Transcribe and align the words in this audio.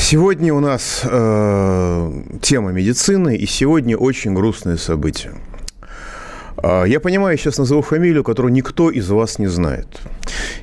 Сегодня 0.00 0.52
у 0.52 0.58
нас 0.60 1.02
э, 1.04 2.12
тема 2.42 2.72
медицины, 2.72 3.36
и 3.36 3.46
сегодня 3.46 3.96
очень 3.96 4.34
грустное 4.34 4.76
событие. 4.76 5.34
Э, 6.62 6.84
Я 6.88 6.98
понимаю, 6.98 7.36
я 7.36 7.36
сейчас 7.36 7.58
назову 7.58 7.82
фамилию, 7.82 8.24
которую 8.24 8.52
никто 8.52 8.90
из 8.90 9.08
вас 9.10 9.38
не 9.38 9.46
знает. 9.46 9.86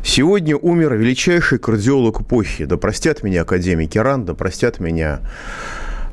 Сегодня 0.03 0.57
умер 0.57 0.95
величайший 0.95 1.57
кардиолог 1.57 2.21
эпохи. 2.21 2.65
Да 2.65 2.75
простят 2.75 3.23
меня 3.23 3.43
академики 3.43 3.97
РАН, 3.97 4.25
да 4.25 4.33
простят 4.33 4.81
меня 4.81 5.21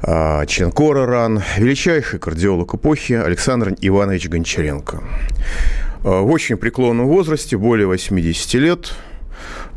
э, 0.02 0.46
Ченкора 0.46 1.04
РАН. 1.06 1.42
Величайший 1.58 2.20
кардиолог 2.20 2.74
эпохи 2.74 3.14
Александр 3.14 3.74
Иванович 3.80 4.28
Гончаренко. 4.28 5.02
Э, 6.04 6.20
В 6.20 6.30
очень 6.30 6.56
преклонном 6.58 7.06
возрасте, 7.08 7.56
более 7.56 7.88
80 7.88 8.54
лет, 8.54 8.92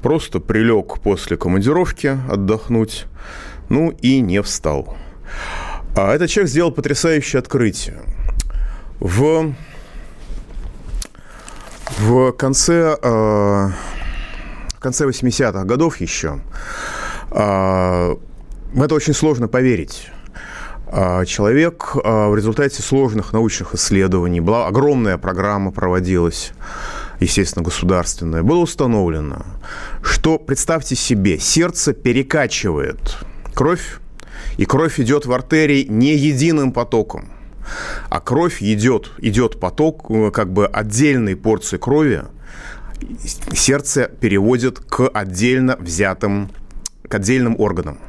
просто 0.02 0.40
прилег 0.40 1.00
после 1.00 1.38
командировки 1.38 2.18
отдохнуть, 2.30 3.06
ну 3.70 3.90
и 3.90 4.20
не 4.20 4.42
встал. 4.42 4.96
А 5.96 6.14
этот 6.14 6.30
человек 6.30 6.52
сделал 6.52 6.72
потрясающее 6.72 7.40
открытие. 7.40 8.02
В, 9.00 9.54
в 12.00 12.32
конце, 12.34 12.98
э, 13.02 13.70
конце 14.80 15.06
80-х 15.06 15.64
годов 15.66 16.00
еще 16.02 16.40
э, 17.32 18.16
это 18.76 18.96
очень 18.96 19.14
сложно 19.14 19.48
поверить. 19.48 20.10
А, 20.90 21.26
Человек 21.26 21.96
в 21.96 22.36
результате 22.36 22.82
сложных 22.82 23.34
научных 23.34 23.76
исследований, 23.76 24.40
была 24.40 24.68
огромная 24.68 25.18
программа 25.18 25.72
проводилась, 25.72 26.52
естественно, 27.20 27.64
государственная, 27.64 28.44
было 28.44 28.60
установлено, 28.60 29.46
что, 30.02 30.38
представьте 30.38 30.96
себе, 30.96 31.40
сердце 31.40 31.94
перекачивает 31.94 33.18
кровь, 33.54 34.00
и 34.58 34.66
кровь 34.66 35.00
идет 35.00 35.26
в 35.26 35.34
артерии 35.34 35.86
не 35.90 36.16
единым 36.16 36.72
потоком, 36.72 37.30
а 38.10 38.20
кровь 38.20 38.62
идет, 38.62 39.12
идет 39.20 39.60
поток, 39.60 40.10
э, 40.10 40.32
как 40.32 40.52
бы 40.52 40.68
отдельной 40.68 41.36
порции 41.36 41.78
крови, 41.78 42.24
сердце 43.54 44.10
переводит 44.20 44.80
к 44.80 45.08
отдельно 45.10 45.76
взятым, 45.78 46.52
к 47.08 47.16
отдельным 47.16 47.60
органам. 47.60 48.00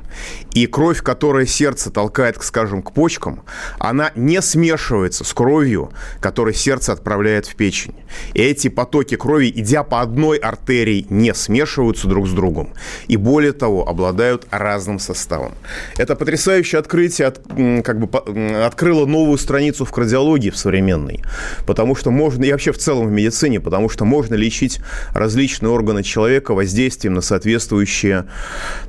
И 0.53 0.67
кровь, 0.67 1.03
которая 1.03 1.47
сердце 1.47 1.91
толкает, 1.91 2.37
скажем, 2.43 2.83
к 2.83 2.93
почкам, 2.93 3.45
она 3.79 4.13
не 4.15 4.41
смешивается 4.43 5.25
с 5.25 5.33
кровью, 5.33 5.93
которую 6.21 6.55
сердце 6.55 6.93
отправляет 6.93 7.47
в 7.47 7.55
печень. 7.55 7.95
И 8.35 8.43
эти 8.43 8.69
потоки 8.69 9.17
крови, 9.17 9.53
идя 9.55 9.83
по 9.83 10.01
одной 10.01 10.39
артерии, 10.39 11.07
не 11.11 11.35
смешиваются 11.35 12.09
друг 12.09 12.27
с 12.27 12.33
другом. 12.33 12.73
И 13.07 13.17
более 13.17 13.53
того, 13.53 13.89
обладают 13.89 14.47
разным 14.51 14.99
составом. 14.99 15.53
Это 15.97 16.17
потрясающее 16.17 16.79
открытие 16.79 17.29
от, 17.29 17.39
как 17.85 18.01
бы, 18.01 18.65
открыло 18.65 19.07
новую 19.07 19.39
страницу 19.39 19.85
в 19.85 19.93
кардиологии 19.93 20.51
в 20.51 20.57
современной. 20.57 21.23
Потому 21.67 21.95
что 21.95 22.11
можно, 22.11 22.45
и 22.45 22.53
вообще 22.53 22.73
в 22.73 22.79
целом 22.79 23.09
в 23.09 23.11
медицине, 23.11 23.61
потому 23.61 23.89
что 23.89 24.05
можно 24.05 24.35
лечить 24.35 24.81
различные 25.13 25.71
органы 25.71 26.03
человека 26.03 26.55
воздействием 26.55 27.15
на 27.15 27.21
соответствующие, 27.21 28.27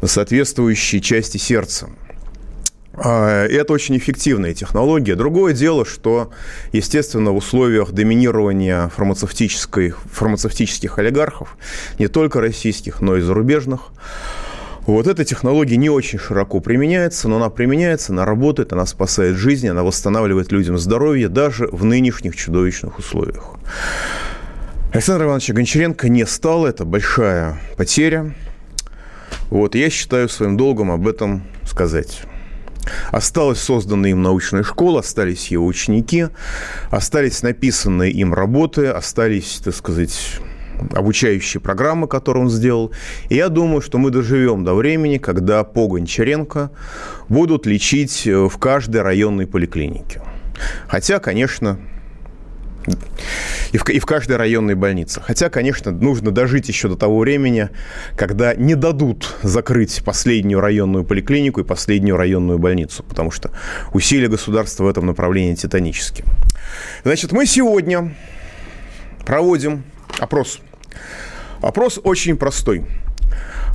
на 0.01 0.07
соответствующие 0.07 1.01
части 1.01 1.18
сердца. 1.27 1.89
А, 2.93 3.45
и 3.45 3.53
Это 3.53 3.73
очень 3.73 3.97
эффективная 3.97 4.53
технология. 4.53 5.15
Другое 5.15 5.53
дело, 5.53 5.85
что, 5.85 6.31
естественно, 6.73 7.31
в 7.31 7.37
условиях 7.37 7.91
доминирования 7.91 8.89
фармацевтической, 8.89 9.93
фармацевтических 10.11 10.97
олигархов, 10.97 11.57
не 11.97 12.07
только 12.07 12.41
российских, 12.41 13.01
но 13.01 13.15
и 13.15 13.21
зарубежных, 13.21 13.91
вот 14.85 15.07
эта 15.07 15.23
технология 15.23 15.77
не 15.77 15.89
очень 15.89 16.17
широко 16.17 16.59
применяется, 16.61 17.27
но 17.27 17.37
она 17.37 17.49
применяется, 17.49 18.11
она 18.11 18.25
работает, 18.25 18.73
она 18.73 18.85
спасает 18.85 19.35
жизни, 19.35 19.67
она 19.67 19.83
восстанавливает 19.83 20.51
людям 20.51 20.77
здоровье 20.77 21.29
даже 21.29 21.67
в 21.71 21.85
нынешних 21.85 22.35
чудовищных 22.35 22.97
условиях. 22.97 23.55
Александр 24.91 25.25
Иванович 25.25 25.51
Гончаренко 25.51 26.09
не 26.09 26.25
стал, 26.25 26.65
это 26.65 26.85
большая 26.85 27.59
потеря. 27.77 28.33
Вот, 29.49 29.75
я 29.75 29.89
считаю 29.89 30.29
своим 30.29 30.57
долгом 30.57 30.91
об 30.91 31.07
этом 31.07 31.43
сказать. 31.65 32.21
Осталась 33.11 33.59
созданная 33.59 34.11
им 34.11 34.21
научная 34.21 34.63
школа, 34.63 34.99
остались 34.99 35.49
его 35.49 35.65
ученики, 35.65 36.27
остались 36.89 37.43
написанные 37.43 38.11
им 38.11 38.33
работы, 38.33 38.87
остались, 38.87 39.61
так 39.63 39.75
сказать, 39.75 40.39
обучающие 40.93 41.59
программы, 41.59 42.07
которые 42.07 42.43
он 42.43 42.49
сделал. 42.49 42.91
И 43.29 43.35
я 43.35 43.49
думаю, 43.49 43.81
что 43.81 43.97
мы 43.97 44.11
доживем 44.11 44.63
до 44.63 44.73
времени, 44.73 45.17
когда 45.17 45.63
по 45.63 45.87
Гончаренко 45.87 46.71
будут 47.27 47.65
лечить 47.65 48.25
э, 48.25 48.47
в 48.47 48.57
каждой 48.57 49.01
районной 49.01 49.45
поликлинике. 49.45 50.21
Хотя, 50.87 51.19
конечно, 51.19 51.79
и 53.71 53.77
в, 53.77 53.87
и 53.89 53.99
в 53.99 54.05
каждой 54.05 54.37
районной 54.37 54.75
больнице. 54.75 55.21
Хотя, 55.21 55.49
конечно, 55.49 55.91
нужно 55.91 56.31
дожить 56.31 56.67
еще 56.67 56.87
до 56.87 56.95
того 56.95 57.19
времени, 57.19 57.69
когда 58.15 58.53
не 58.53 58.75
дадут 58.75 59.35
закрыть 59.43 60.01
последнюю 60.03 60.59
районную 60.59 61.03
поликлинику 61.03 61.61
и 61.61 61.63
последнюю 61.63 62.17
районную 62.17 62.59
больницу, 62.59 63.03
потому 63.03 63.31
что 63.31 63.51
усилия 63.93 64.27
государства 64.27 64.83
в 64.83 64.87
этом 64.87 65.05
направлении 65.05 65.55
титанические. 65.55 66.25
Значит, 67.03 67.31
мы 67.31 67.45
сегодня 67.45 68.15
проводим 69.25 69.83
опрос. 70.19 70.59
Опрос 71.61 71.99
очень 72.03 72.37
простой. 72.37 72.85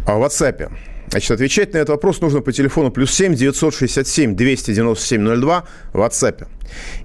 А, 0.07 0.17
В 0.17 0.25
WhatsApp. 0.25 0.71
Значит, 1.09 1.31
отвечать 1.31 1.73
на 1.75 1.79
этот 1.79 1.91
вопрос 1.91 2.21
нужно 2.21 2.41
по 2.41 2.53
телефону 2.53 2.91
плюс 2.91 3.13
7 3.15 3.35
967 3.35 4.35
297 4.35 5.41
02 5.41 5.65
в 5.93 6.01
WhatsApp. 6.01 6.47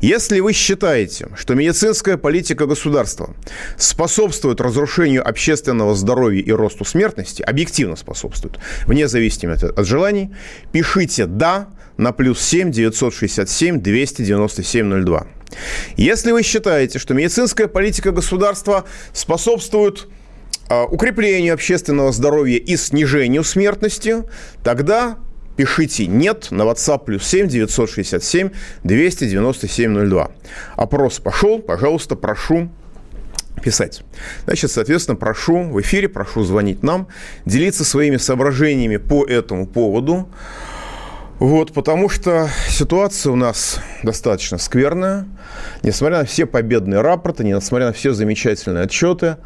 Если 0.01 0.39
вы 0.39 0.53
считаете, 0.53 1.27
что 1.35 1.53
медицинская 1.53 2.17
политика 2.17 2.65
государства 2.65 3.35
способствует 3.77 4.61
разрушению 4.61 5.27
общественного 5.27 5.95
здоровья 5.95 6.41
и 6.41 6.51
росту 6.51 6.85
смертности, 6.85 7.41
объективно 7.41 7.95
способствует, 7.95 8.59
вне 8.87 9.07
зависимости 9.07 9.65
от, 9.65 9.85
желаний, 9.85 10.33
пишите 10.71 11.25
«да» 11.25 11.69
на 11.97 12.13
плюс 12.13 12.41
7 12.41 12.71
967 12.71 13.81
297 13.81 15.03
02. 15.03 15.27
Если 15.97 16.31
вы 16.31 16.43
считаете, 16.43 16.99
что 16.99 17.13
медицинская 17.13 17.67
политика 17.67 18.11
государства 18.11 18.85
способствует 19.13 20.07
укреплению 20.69 21.53
общественного 21.53 22.11
здоровья 22.11 22.57
и 22.57 22.77
снижению 22.77 23.43
смертности, 23.43 24.23
тогда 24.63 25.17
пишите 25.55 26.07
«нет» 26.07 26.51
на 26.51 26.61
WhatsApp 26.63 27.03
плюс 27.05 27.25
7 27.25 27.47
967 27.47 28.49
297 28.83 30.09
02. 30.09 30.31
Опрос 30.75 31.19
пошел, 31.19 31.59
пожалуйста, 31.59 32.15
прошу 32.15 32.69
писать. 33.59 34.03
Значит, 34.45 34.71
соответственно, 34.71 35.15
прошу 35.17 35.63
в 35.63 35.81
эфире, 35.81 36.07
прошу 36.07 36.43
звонить 36.43 36.81
нам, 36.81 37.07
делиться 37.45 37.83
своими 37.83 38.17
соображениями 38.17 38.97
по 38.97 39.25
этому 39.25 39.67
поводу. 39.67 40.29
Вот, 41.39 41.73
потому 41.73 42.09
что 42.09 42.49
ситуация 42.69 43.31
у 43.31 43.35
нас 43.35 43.79
достаточно 44.03 44.57
скверная. 44.57 45.25
Несмотря 45.83 46.19
на 46.19 46.25
все 46.25 46.45
победные 46.45 47.01
рапорты, 47.01 47.43
несмотря 47.43 47.87
на 47.87 47.93
все 47.93 48.13
замечательные 48.13 48.85
отчеты, 48.85 49.37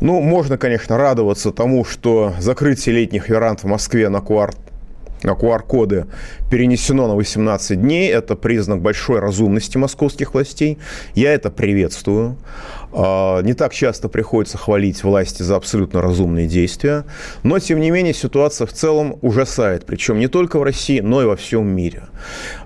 ну, 0.00 0.20
можно, 0.20 0.58
конечно, 0.58 0.96
радоваться 0.96 1.50
тому, 1.50 1.84
что 1.84 2.34
закрытие 2.38 2.94
летних 2.94 3.28
веранд 3.28 3.62
в 3.62 3.66
Москве 3.66 4.08
на 4.08 4.20
на 4.20 4.56
QR-коды 5.28 6.06
перенесено 6.50 7.06
на 7.06 7.14
18 7.14 7.80
дней. 7.80 8.10
Это 8.10 8.36
признак 8.36 8.80
большой 8.80 9.20
разумности 9.20 9.78
московских 9.78 10.34
властей. 10.34 10.78
Я 11.14 11.32
это 11.32 11.50
приветствую. 11.50 12.36
А, 12.92 13.42
Не 13.42 13.54
так 13.54 13.72
часто 13.72 14.08
приходится 14.08 14.58
хвалить 14.58 15.04
власти 15.04 15.42
за 15.42 15.56
абсолютно 15.56 16.02
разумные 16.02 16.46
действия. 16.46 17.04
Но, 17.42 17.58
тем 17.58 17.80
не 17.80 17.90
менее, 17.90 18.14
ситуация 18.14 18.66
в 18.66 18.72
целом 18.72 19.16
ужасает. 19.22 19.86
Причем 19.86 20.18
не 20.18 20.28
только 20.28 20.58
в 20.58 20.62
России, 20.62 21.00
но 21.00 21.22
и 21.22 21.26
во 21.26 21.36
всем 21.36 21.66
мире. 21.68 22.02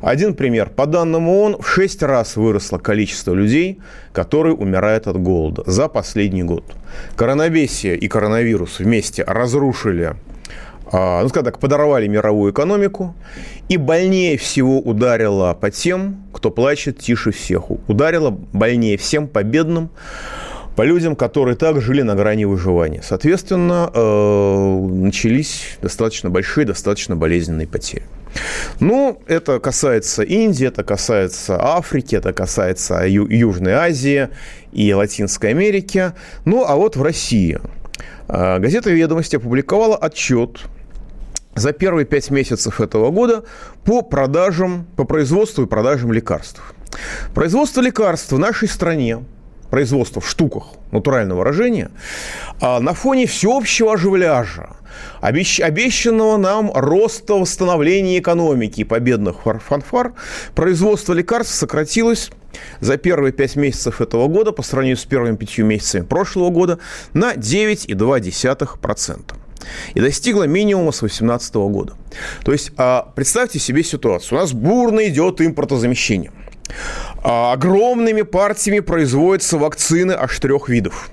Один 0.01 0.35
пример. 0.35 0.71
По 0.71 0.87
данным 0.87 1.29
ООН, 1.29 1.59
в 1.61 1.69
6 1.69 2.03
раз 2.03 2.37
выросло 2.37 2.79
количество 2.79 3.35
людей, 3.35 3.81
которые 4.13 4.55
умирают 4.55 5.07
от 5.07 5.21
голода 5.21 5.63
за 5.67 5.89
последний 5.89 6.43
год. 6.43 6.65
Коронавесия 7.17 7.95
и 7.95 8.09
коронавирус 8.09 8.79
вместе 8.79 9.25
разрушили 9.25 10.05
а, 10.05 10.17
ну, 11.23 11.29
скажем 11.29 11.45
так, 11.45 11.59
подорвали 11.59 12.07
мировую 12.07 12.53
экономику, 12.53 13.15
и 13.69 13.77
больнее 13.77 14.37
всего 14.37 14.79
ударило 14.79 15.55
по 15.55 15.71
тем, 15.71 16.25
кто 16.33 16.51
плачет 16.51 16.99
тише 16.99 17.33
всех. 17.33 17.71
Ударило 17.89 18.31
больнее 18.31 18.97
всем 18.97 19.27
по 19.27 19.43
бедным, 19.43 19.91
по 20.77 20.83
людям, 20.83 21.17
которые 21.17 21.57
так 21.57 21.81
жили 21.81 22.03
на 22.03 22.15
грани 22.15 22.45
выживания. 22.45 23.01
Соответственно, 23.03 23.91
э, 23.95 24.79
начались 24.91 25.79
достаточно 25.83 26.31
большие, 26.31 26.67
достаточно 26.67 27.17
болезненные 27.17 27.67
потери. 27.67 28.05
Ну, 28.81 29.21
это 29.27 29.61
касается 29.61 30.23
Индии, 30.23 30.67
это 30.67 30.83
касается 30.83 31.57
Африки, 31.61 32.17
это 32.17 32.33
касается 32.33 33.05
Ю- 33.07 33.29
Южной 33.29 33.73
Азии 33.73 34.29
и 34.73 34.93
Латинской 34.93 35.51
Америки. 35.51 36.13
Ну, 36.45 36.65
а 36.67 36.75
вот 36.75 36.97
в 36.97 37.03
России 37.03 37.59
э, 38.29 38.59
газета 38.59 38.91
«Ведомости» 38.91 39.37
опубликовала 39.37 39.97
отчет 39.97 40.63
за 41.55 41.73
первые 41.73 42.05
пять 42.05 42.31
месяцев 42.31 42.81
этого 42.81 43.11
года 43.11 43.45
по 43.85 44.03
продажам, 44.03 44.87
по 44.97 45.05
производству 45.05 45.65
и 45.65 45.67
продажам 45.67 46.13
лекарств. 46.13 46.63
Производство 47.35 47.81
лекарств 47.81 48.33
в 48.33 48.39
нашей 48.39 48.69
стране 48.69 49.25
производства 49.71 50.21
в 50.21 50.29
штуках 50.29 50.65
натурального 50.93 51.41
выражения, 51.41 51.91
а 52.61 52.79
на 52.79 52.95
фоне 52.95 53.27
всеобщего 53.27 53.95
оживляжа, 53.95 54.77
обещанного 55.21 56.37
нам 56.37 56.71
роста 56.73 57.35
восстановления 57.35 58.21
экономики 58.21 58.83
и 58.83 58.85
победных 58.85 59.39
фанфар, 59.43 60.13
производство 60.55 61.13
лекарств 61.13 61.55
сократилось 61.55 62.31
за 62.79 62.99
первые 62.99 63.33
пять 63.33 63.57
месяцев 63.57 64.01
этого 64.01 64.29
года 64.29 64.53
по 64.53 64.63
сравнению 64.63 64.97
с 64.97 65.05
первыми 65.05 65.35
пятью 65.35 65.67
месяцами 65.67 66.05
прошлого 66.05 66.51
года 66.51 66.79
на 67.13 67.35
9,2% 67.35 69.35
и 69.95 70.01
достигла 70.01 70.45
минимума 70.45 70.93
с 70.93 71.01
2018 71.01 71.55
года. 71.55 71.95
То 72.45 72.53
есть 72.53 72.73
а, 72.77 73.13
представьте 73.15 73.59
себе 73.59 73.83
ситуацию. 73.83 74.39
У 74.39 74.41
нас 74.41 74.53
бурно 74.53 75.09
идет 75.09 75.41
импортозамещение– 75.41 76.33
а, 77.23 77.53
огромными 77.53 78.23
партиями 78.23 78.81
производятся 78.81 79.59
вакцины 79.59 80.13
аж 80.13 80.39
трех 80.39 80.69
видов. 80.69 81.11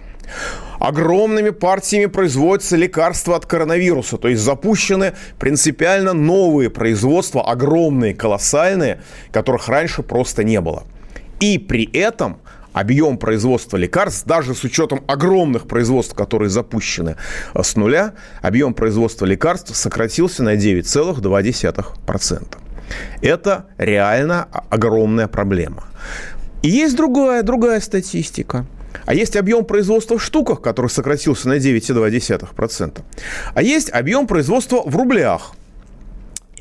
Огромными 0.80 1.52
партиями 1.52 2.08
производятся 2.08 2.76
лекарства 2.76 3.36
от 3.36 3.46
коронавируса, 3.46 4.18
то 4.18 4.28
есть 4.28 4.42
запущены 4.42 5.14
принципиально 5.38 6.14
новые 6.14 6.72
производства, 6.72 7.44
огромные, 7.44 8.16
колоссальные, 8.16 9.02
которых 9.32 9.68
раньше 9.68 10.02
просто 10.02 10.44
не 10.44 10.60
было. 10.60 10.86
И 11.40 11.60
при 11.60 11.86
этом 11.94 12.40
объем 12.74 13.18
производства 13.18 13.78
лекарств, 13.78 14.26
даже 14.26 14.56
с 14.56 14.64
учетом 14.64 15.04
огромных 15.08 15.68
производств, 15.68 16.16
которые 16.16 16.50
запущены 16.50 17.18
э, 17.54 17.64
с 17.64 17.76
нуля, 17.76 18.14
объем 18.42 18.74
производства 18.74 19.26
лекарств 19.26 19.76
сократился 19.76 20.44
на 20.44 20.56
9,2%. 20.56 22.58
Это 23.22 23.66
реально 23.78 24.48
огромная 24.70 25.28
проблема. 25.28 25.86
И 26.62 26.70
есть 26.70 26.96
другая, 26.96 27.44
другая 27.44 27.80
статистика. 27.80 28.66
А 29.06 29.14
есть 29.14 29.36
объем 29.36 29.66
производства 29.66 30.18
в 30.18 30.24
штуках, 30.24 30.62
который 30.62 30.88
сократился 30.88 31.48
на 31.48 31.58
9,2%. 31.58 33.02
А 33.54 33.62
есть 33.62 33.90
объем 33.90 34.28
производства 34.28 34.84
в 34.86 34.96
рублях. 34.96 35.54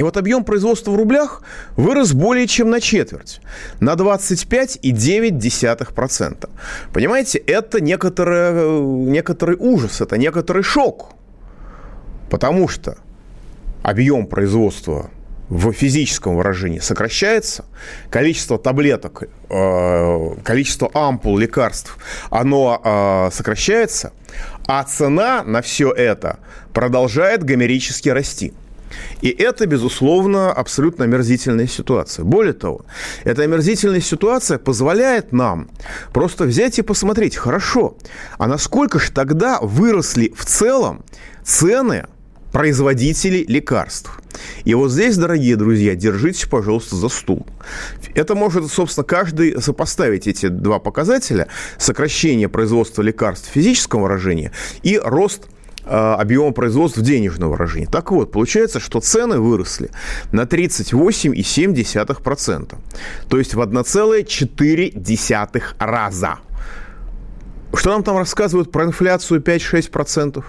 И 0.00 0.02
вот 0.02 0.16
объем 0.16 0.44
производства 0.44 0.92
в 0.92 0.96
рублях 0.96 1.42
вырос 1.76 2.14
более 2.14 2.46
чем 2.46 2.70
на 2.70 2.80
четверть, 2.80 3.42
на 3.80 3.92
25,9%. 3.92 6.48
Понимаете, 6.90 7.36
это 7.36 7.82
некоторый, 7.82 8.80
некоторый 8.80 9.56
ужас, 9.58 10.00
это 10.00 10.16
некоторый 10.16 10.62
шок. 10.62 11.10
Потому 12.30 12.66
что 12.66 12.96
объем 13.82 14.26
производства 14.26 15.10
в 15.50 15.70
физическом 15.72 16.34
выражении 16.34 16.78
сокращается, 16.78 17.66
количество 18.08 18.58
таблеток, 18.58 19.24
э, 19.50 20.34
количество 20.42 20.90
ампул 20.94 21.36
лекарств, 21.36 21.98
оно 22.30 22.80
э, 22.82 23.28
сокращается, 23.34 24.14
а 24.66 24.82
цена 24.82 25.42
на 25.42 25.60
все 25.60 25.92
это 25.92 26.38
продолжает 26.72 27.44
гомерически 27.44 28.08
расти. 28.08 28.54
И 29.20 29.28
это, 29.28 29.66
безусловно, 29.66 30.52
абсолютно 30.52 31.04
омерзительная 31.04 31.66
ситуация. 31.66 32.24
Более 32.24 32.52
того, 32.52 32.84
эта 33.24 33.42
омерзительная 33.42 34.00
ситуация 34.00 34.58
позволяет 34.58 35.32
нам 35.32 35.70
просто 36.12 36.44
взять 36.44 36.78
и 36.78 36.82
посмотреть, 36.82 37.36
хорошо, 37.36 37.96
а 38.38 38.46
насколько 38.46 38.98
же 38.98 39.12
тогда 39.12 39.58
выросли 39.60 40.32
в 40.36 40.44
целом 40.44 41.04
цены 41.44 42.06
производителей 42.52 43.44
лекарств. 43.46 44.20
И 44.64 44.74
вот 44.74 44.90
здесь, 44.90 45.16
дорогие 45.16 45.56
друзья, 45.56 45.94
держитесь, 45.94 46.46
пожалуйста, 46.46 46.96
за 46.96 47.08
стул. 47.08 47.46
Это 48.14 48.34
может, 48.34 48.70
собственно, 48.70 49.04
каждый 49.04 49.60
сопоставить 49.60 50.26
эти 50.26 50.48
два 50.48 50.78
показателя. 50.78 51.48
Сокращение 51.78 52.48
производства 52.48 53.02
лекарств 53.02 53.48
в 53.48 53.52
физическом 53.52 54.02
выражении 54.02 54.50
и 54.82 54.98
рост 54.98 55.44
объема 55.90 56.52
производства 56.52 57.00
в 57.00 57.04
денежном 57.04 57.50
выражении. 57.50 57.86
Так 57.86 58.12
вот, 58.12 58.30
получается, 58.30 58.78
что 58.78 59.00
цены 59.00 59.40
выросли 59.40 59.90
на 60.30 60.42
38,7%. 60.42 62.74
То 63.28 63.38
есть 63.38 63.54
в 63.54 63.60
1,4 63.60 65.62
раза. 65.78 66.38
Что 67.72 67.90
нам 67.90 68.02
там 68.02 68.18
рассказывают 68.18 68.72
про 68.72 68.84
инфляцию 68.84 69.40
5-6%? 69.40 70.44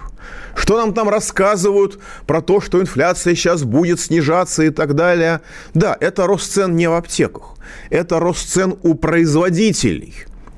Что 0.55 0.77
нам 0.77 0.93
там 0.93 1.09
рассказывают 1.09 1.99
про 2.25 2.41
то, 2.41 2.61
что 2.61 2.81
инфляция 2.81 3.35
сейчас 3.35 3.63
будет 3.63 3.99
снижаться 3.99 4.63
и 4.63 4.69
так 4.69 4.95
далее? 4.95 5.41
Да, 5.73 5.97
это 5.99 6.27
рост 6.27 6.51
цен 6.51 6.75
не 6.75 6.87
в 6.87 6.93
аптеках. 6.93 7.55
Это 7.89 8.19
рост 8.19 8.49
цен 8.49 8.77
у 8.83 8.95
производителей. 8.95 10.13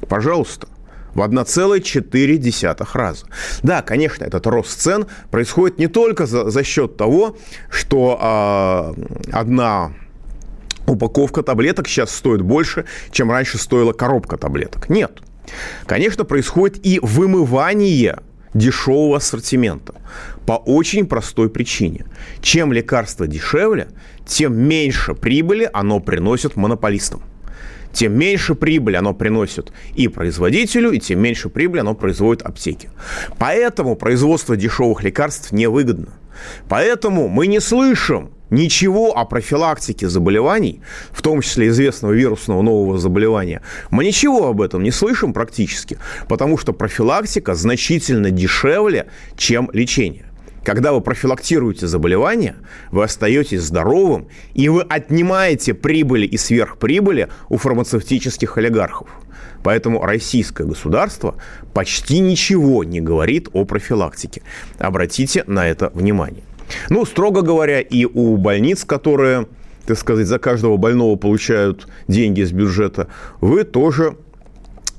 Пожалуйста 0.07 0.68
в 1.13 1.21
1,4 1.21 2.88
раза. 2.94 3.25
Да, 3.62 3.81
конечно, 3.81 4.24
этот 4.24 4.48
рост 4.48 4.80
цен 4.80 5.06
происходит 5.31 5.80
не 5.80 5.88
только 5.88 6.25
за, 6.25 6.50
за 6.50 6.63
счет 6.63 6.98
того, 6.98 7.38
что 7.69 8.94
э, 8.98 9.31
одна 9.31 9.94
упаковка 10.88 11.44
таблеток 11.44 11.88
сейчас 11.88 12.13
стоит 12.13 12.42
больше, 12.42 12.86
чем 13.12 13.31
раньше 13.31 13.57
стоила 13.57 13.94
коробка 13.94 14.38
таблеток. 14.38 14.89
Нет. 14.89 15.21
Конечно, 15.86 16.24
происходит 16.24 16.86
и 16.86 17.00
вымывание 17.01 18.19
дешевого 18.54 19.18
ассортимента. 19.18 19.95
По 20.45 20.54
очень 20.54 21.06
простой 21.06 21.50
причине. 21.50 22.06
Чем 22.42 22.71
лекарство 22.71 23.27
дешевле, 23.27 23.88
тем 24.25 24.56
меньше 24.56 25.16
прибыли 25.16 25.69
оно 25.74 26.00
приносит 26.00 26.56
монополистам. 26.56 27.24
Тем 27.94 28.18
меньше 28.18 28.56
прибыли 28.56 28.95
оно 28.95 29.14
приносит 29.14 29.71
и 29.95 30.07
производителю, 30.07 30.92
и 30.92 31.00
тем 31.00 31.21
меньше 31.21 31.50
прибыли 31.50 31.81
оно 31.81 31.94
производит 31.94 32.42
аптеке. 32.42 32.90
Поэтому 33.38 33.95
производство 33.95 34.57
дешевых 34.57 35.04
лекарств 35.04 35.52
невыгодно. 35.52 36.09
Поэтому 36.68 37.28
мы 37.28 37.47
не 37.47 37.59
слышим 37.59 38.31
ничего 38.50 39.18
о 39.18 39.26
профилактике 39.26 40.09
заболеваний, 40.09 40.81
в 41.12 41.21
том 41.21 41.42
числе 41.42 41.68
известного 41.68 42.14
вирусного 42.14 42.62
нового 42.62 42.97
заболевания, 42.97 43.62
мы 43.90 44.06
ничего 44.06 44.47
об 44.47 44.62
этом 44.62 44.83
не 44.83 44.92
слышим 44.92 45.33
практически, 45.33 45.97
потому 46.28 46.57
что 46.57 46.73
профилактика 46.73 47.56
значительно 47.56 48.31
дешевле, 48.31 49.07
чем 49.38 49.69
лечение. 49.73 50.26
Когда 50.63 50.93
вы 50.93 51.01
профилактируете 51.01 51.87
заболевание, 51.87 52.55
вы 52.91 53.03
остаетесь 53.03 53.61
здоровым, 53.63 54.27
и 54.53 54.69
вы 54.69 54.81
отнимаете 54.81 55.73
прибыли 55.73 56.25
и 56.25 56.37
сверхприбыли 56.37 57.29
у 57.49 57.57
фармацевтических 57.57 58.57
олигархов. 58.57 59.09
Поэтому 59.63 60.03
российское 60.03 60.65
государство 60.65 61.35
почти 61.73 62.19
ничего 62.19 62.83
не 62.83 63.01
говорит 63.01 63.49
о 63.53 63.65
профилактике. 63.65 64.41
Обратите 64.77 65.43
на 65.47 65.67
это 65.67 65.89
внимание. 65.93 66.43
Ну, 66.89 67.05
строго 67.05 67.41
говоря, 67.41 67.79
и 67.79 68.05
у 68.05 68.37
больниц, 68.37 68.83
которые, 68.85 69.47
так 69.85 69.97
сказать, 69.97 70.27
за 70.27 70.39
каждого 70.39 70.77
больного 70.77 71.15
получают 71.15 71.87
деньги 72.07 72.41
из 72.41 72.51
бюджета, 72.51 73.07
вы 73.41 73.63
тоже 73.63 74.15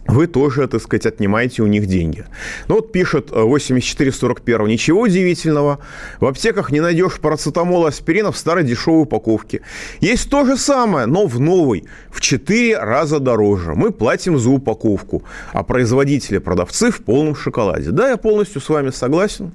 вы 0.07 0.27
тоже, 0.27 0.69
так 0.69 0.83
сказать, 0.83 1.07
отнимаете 1.07 1.63
у 1.63 1.67
них 1.67 1.87
деньги. 1.87 2.25
Ну 2.69 2.77
вот 2.77 2.93
пишет 2.93 3.31
8441. 3.31 4.67
Э, 4.67 4.69
Ничего 4.69 5.01
удивительного. 5.03 5.79
В 6.21 6.27
аптеках 6.27 6.71
не 6.73 6.81
найдешь 6.81 7.19
парацетамола, 7.21 7.89
аспирина 7.89 8.31
в 8.31 8.37
старой 8.37 8.65
дешевой 8.65 9.03
упаковке. 9.03 9.63
Есть 10.01 10.29
то 10.31 10.45
же 10.45 10.57
самое, 10.57 11.07
но 11.07 11.27
в 11.27 11.41
новой. 11.41 11.85
В 12.11 12.21
4 12.21 12.79
раза 12.79 13.19
дороже. 13.19 13.75
Мы 13.75 13.93
платим 13.93 14.39
за 14.39 14.51
упаковку. 14.51 15.23
А 15.53 15.63
производители, 15.63 16.39
продавцы 16.39 16.91
в 16.91 17.03
полном 17.03 17.35
шоколаде. 17.35 17.91
Да, 17.91 18.11
я 18.11 18.17
полностью 18.17 18.61
с 18.61 18.69
вами 18.69 18.91
согласен. 18.91 19.53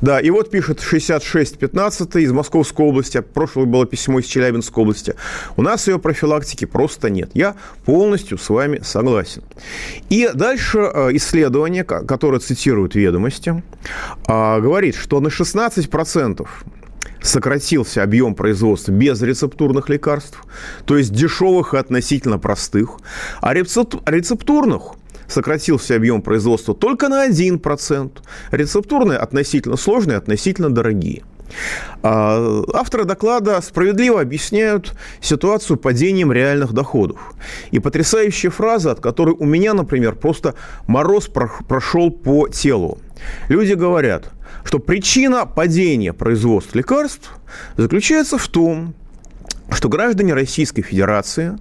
Да, 0.00 0.18
и 0.18 0.30
вот 0.30 0.50
пишет 0.50 0.80
6615 0.80 2.16
из 2.16 2.32
Московской 2.32 2.86
области. 2.86 3.20
Прошлое 3.20 3.66
было 3.66 3.86
письмо 3.86 4.18
из 4.20 4.26
Челябинской 4.26 4.82
области. 4.82 5.14
У 5.56 5.62
нас 5.62 5.88
ее 5.88 5.98
профилактики 5.98 6.64
просто 6.64 7.10
нет. 7.10 7.30
Я 7.34 7.56
полностью 7.84 8.38
с 8.38 8.48
вами 8.48 8.80
согласен. 8.82 9.42
И 10.08 10.30
дальше 10.32 10.78
э, 10.78 11.10
исследование, 11.16 11.84
которое 11.84 12.38
цитирует 12.38 12.94
ведомости, 12.94 13.62
э, 14.26 14.60
говорит, 14.60 14.94
что 14.94 15.20
на 15.20 15.28
16% 15.28 16.46
сократился 17.22 18.02
объем 18.02 18.34
производства 18.34 18.92
безрецептурных 18.92 19.88
лекарств, 19.88 20.42
то 20.86 20.96
есть 20.96 21.12
дешевых 21.12 21.74
и 21.74 21.76
относительно 21.76 22.38
простых, 22.38 22.96
а 23.40 23.52
рецептурных 23.52 24.94
сократился 25.30 25.96
объем 25.96 26.22
производства 26.22 26.74
только 26.74 27.08
на 27.08 27.28
1%. 27.28 28.10
Рецептурные 28.50 29.18
относительно 29.18 29.76
сложные, 29.76 30.18
относительно 30.18 30.70
дорогие. 30.70 31.22
А, 32.02 32.62
авторы 32.72 33.04
доклада 33.04 33.60
справедливо 33.60 34.20
объясняют 34.20 34.94
ситуацию 35.20 35.76
падением 35.76 36.32
реальных 36.32 36.72
доходов. 36.72 37.34
И 37.70 37.78
потрясающая 37.78 38.50
фраза, 38.50 38.92
от 38.92 39.00
которой 39.00 39.34
у 39.38 39.44
меня, 39.44 39.74
например, 39.74 40.14
просто 40.14 40.54
мороз 40.86 41.28
прошел 41.28 42.10
по 42.10 42.48
телу. 42.48 42.98
Люди 43.48 43.74
говорят, 43.74 44.30
что 44.64 44.78
причина 44.78 45.46
падения 45.46 46.12
производства 46.12 46.78
лекарств 46.78 47.30
заключается 47.76 48.38
в 48.38 48.48
том, 48.48 48.94
что 49.72 49.88
граждане 49.88 50.34
Российской 50.34 50.82
Федерации 50.82 51.56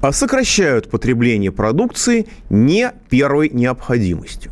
а, 0.00 0.12
сокращают 0.12 0.90
потребление 0.90 1.52
продукции 1.52 2.26
не 2.50 2.92
первой 3.08 3.48
необходимости. 3.48 4.50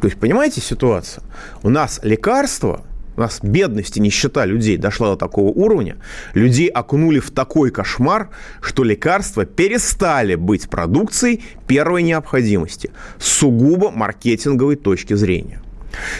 То 0.00 0.06
есть, 0.06 0.18
понимаете 0.18 0.60
ситуацию? 0.60 1.24
У 1.62 1.70
нас 1.70 2.00
лекарства 2.02 2.84
у 3.18 3.20
нас 3.20 3.40
бедность 3.42 3.96
и 3.96 4.00
нищета 4.00 4.44
людей 4.44 4.76
дошла 4.76 5.08
до 5.08 5.16
такого 5.16 5.48
уровня, 5.48 5.96
людей 6.34 6.68
окунули 6.68 7.18
в 7.18 7.32
такой 7.32 7.72
кошмар, 7.72 8.30
что 8.60 8.84
лекарства 8.84 9.44
перестали 9.44 10.36
быть 10.36 10.70
продукцией 10.70 11.42
первой 11.66 12.04
необходимости 12.04 12.92
с 13.18 13.26
сугубо 13.26 13.90
маркетинговой 13.90 14.76
точки 14.76 15.14
зрения. 15.14 15.60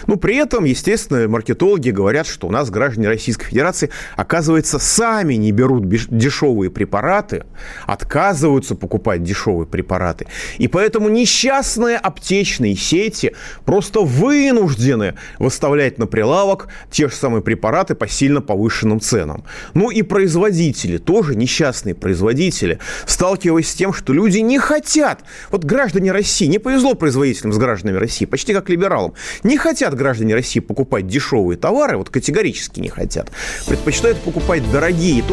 Ну, 0.06 0.16
при 0.16 0.36
этом, 0.36 0.64
естественно, 0.64 1.28
маркетологи 1.28 1.90
говорят, 1.90 2.26
что 2.26 2.46
у 2.46 2.50
нас 2.50 2.70
граждане 2.70 3.08
Российской 3.08 3.46
Федерации, 3.46 3.90
оказывается, 4.16 4.78
сами 4.78 5.34
не 5.34 5.52
берут 5.52 5.88
дешевые 5.88 6.70
препараты, 6.70 7.44
отказываются 7.86 8.74
покупать 8.74 9.22
дешевые 9.22 9.66
препараты. 9.66 10.26
И 10.58 10.68
поэтому 10.68 11.08
несчастные 11.08 11.96
аптечные 11.96 12.76
сети 12.76 13.34
просто 13.64 14.00
вынуждены 14.00 15.14
выставлять 15.38 15.98
на 15.98 16.06
прилавок 16.06 16.68
те 16.90 17.08
же 17.08 17.14
самые 17.14 17.42
препараты 17.42 17.94
по 17.94 18.08
сильно 18.08 18.40
повышенным 18.40 19.00
ценам. 19.00 19.44
Ну 19.74 19.90
и 19.90 20.02
производители, 20.02 20.98
тоже 20.98 21.34
несчастные 21.34 21.94
производители, 21.94 22.78
сталкиваясь 23.06 23.70
с 23.70 23.74
тем, 23.74 23.92
что 23.92 24.12
люди 24.12 24.38
не 24.38 24.58
хотят, 24.58 25.20
вот 25.50 25.64
граждане 25.64 26.12
России, 26.12 26.46
не 26.46 26.58
повезло 26.58 26.94
производителям 26.94 27.52
с 27.52 27.58
гражданами 27.58 27.96
России, 27.96 28.24
почти 28.24 28.54
как 28.54 28.68
либералам, 28.68 29.14
не 29.42 29.57
хотят 29.58 29.94
граждане 29.94 30.34
России 30.34 30.60
покупать 30.60 31.06
дешевые 31.06 31.58
товары, 31.58 31.96
вот 31.96 32.10
категорически 32.10 32.80
не 32.80 32.88
хотят. 32.88 33.30
Предпочитают 33.66 34.18
покупать 34.18 34.68
дорогие. 34.70 35.24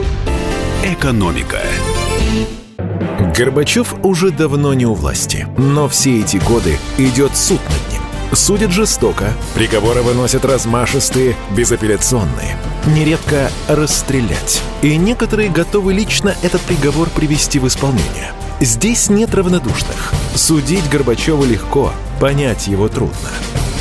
Экономика. 0.84 1.60
Горбачев 3.36 3.96
уже 4.04 4.32
давно 4.32 4.74
не 4.74 4.86
у 4.86 4.94
власти, 4.94 5.48
но 5.58 5.90
все 5.90 6.22
эти 6.22 6.38
годы 6.38 6.78
идет 6.98 7.36
суд 7.36 7.60
над 7.64 7.94
ним. 7.94 8.02
Судят 8.34 8.72
жестоко, 8.72 9.34
приговоры 9.56 10.02
выносят 10.02 10.46
размашистые, 10.46 11.36
безапелляционные. 11.56 12.58
Нередко 12.88 13.50
расстрелять. 13.68 14.62
И 14.82 14.98
некоторые 14.98 15.50
готовы 15.50 15.94
лично 15.94 16.36
этот 16.44 16.62
приговор 16.62 17.10
привести 17.10 17.60
в 17.60 17.68
исполнение. 17.68 18.32
Здесь 18.60 19.10
нет 19.10 19.34
равнодушных. 19.34 20.14
Судить 20.36 20.90
Горбачева 20.90 21.44
легко, 21.46 21.92
понять 22.20 22.68
его 22.68 22.88
трудно. 22.88 23.30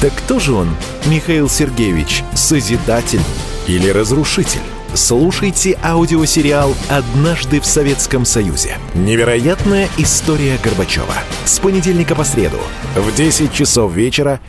Так 0.05 0.13
кто 0.17 0.39
же 0.39 0.53
он, 0.53 0.69
Михаил 1.07 1.49
Сергеевич, 1.49 2.25
созидатель 2.35 3.23
или 3.67 3.89
разрушитель? 3.89 4.61
Слушайте 4.93 5.79
аудиосериал 5.83 6.75
«Однажды 6.91 7.59
в 7.59 7.65
Советском 7.65 8.27
Союзе». 8.27 8.77
Невероятная 8.93 9.89
история 9.97 10.59
Горбачева. 10.63 11.15
С 11.47 11.59
понедельника 11.59 12.15
по 12.15 12.23
среду 12.23 12.59
в 12.95 13.15
10 13.15 13.51
часов 13.51 13.95
вечера 13.95 14.41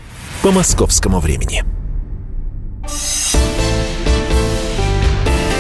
по 0.41 0.51
московскому 0.51 1.21
времени. 1.21 1.63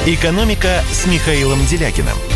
«Экономика» 0.05 0.83
с 0.91 1.05
Михаилом 1.05 1.65
Делякиным– 1.67 2.17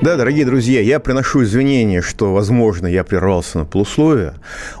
Да, 0.00 0.14
дорогие 0.14 0.44
друзья, 0.46 0.80
я 0.80 1.00
приношу 1.00 1.42
извинения, 1.42 2.02
что, 2.02 2.32
возможно, 2.32 2.86
я 2.86 3.02
прервался 3.02 3.58
на 3.58 3.64
полусловие. 3.64 4.34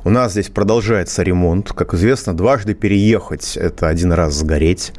У 0.04 0.10
нас 0.10 0.30
здесь 0.30 0.46
продолжается 0.46 1.24
ремонт. 1.24 1.72
Как 1.72 1.92
известно, 1.94 2.36
дважды 2.36 2.74
переехать– 2.74 3.56
это 3.56 3.88
один 3.88 4.12
раз 4.12 4.34
сгореть. 4.34 4.92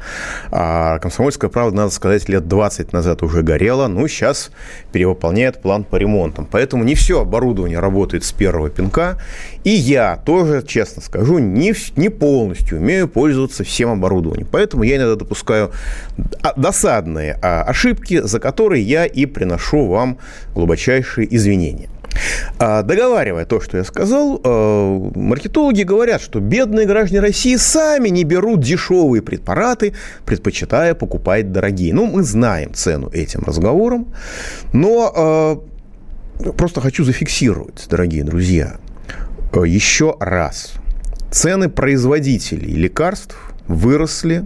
А 0.50 0.98
«Комсомольская 0.98 1.48
правда», 1.48 1.74
надо 1.74 1.90
сказать, 1.90 2.28
лет 2.28 2.46
20 2.46 2.92
назад 2.92 3.22
уже 3.22 3.40
горела. 3.40 3.86
Ну, 3.86 4.06
сейчас 4.08 4.50
перевыполняет 4.92 5.62
план 5.62 5.84
по 5.84 5.96
ремонтам. 5.96 6.46
Поэтому 6.50 6.84
не 6.84 6.94
все 6.94 7.22
оборудование 7.22 7.78
работает 7.78 8.22
с 8.22 8.32
первого 8.32 8.68
пинка. 8.68 9.16
И 9.64 9.70
я 9.70 10.20
тоже, 10.26 10.62
честно 10.66 11.00
скажу, 11.00 11.38
не, 11.38 11.72
не 11.96 12.10
полностью 12.10 12.76
умею 12.76 13.08
пользоваться 13.08 13.64
всем 13.64 13.88
оборудованием. 13.92 14.48
Поэтому 14.52 14.82
я 14.82 14.96
иногда 14.96 15.16
допускаю 15.16 15.70
досадные 16.56 17.38
а, 17.40 17.62
ошибки, 17.62 18.20
за 18.20 18.38
которые 18.38 18.82
я 18.82 19.06
и 19.06 19.24
приношу 19.24 19.86
вам 19.86 20.09
глубочайшие 20.54 21.34
извинения. 21.34 21.88
А, 22.58 22.82
договаривая 22.82 23.44
то, 23.44 23.60
что 23.60 23.76
я 23.76 23.84
сказал, 23.84 24.40
а, 24.42 25.10
маркетологи 25.14 25.82
говорят, 25.82 26.20
что 26.20 26.40
бедные 26.40 26.86
граждане 26.86 27.20
России 27.20 27.56
сами 27.56 28.08
не 28.08 28.24
берут 28.24 28.60
дешевые 28.60 29.22
препараты, 29.22 29.94
предпочитая 30.24 30.94
покупать 30.94 31.52
дорогие. 31.52 31.94
Ну, 31.94 32.06
мы 32.06 32.22
знаем 32.22 32.74
цену 32.74 33.10
этим 33.12 33.42
разговорам, 33.42 34.12
но 34.72 35.62
просто 36.56 36.80
хочу 36.80 37.04
зафиксировать, 37.04 37.86
дорогие 37.88 38.24
друзья– 38.24 38.76
Э, 39.52 39.66
еще 39.66 40.16
раз. 40.20 40.72
Цены 41.30 41.68
производителей 41.68 42.74
лекарств 42.74 43.36
выросли 43.66 44.44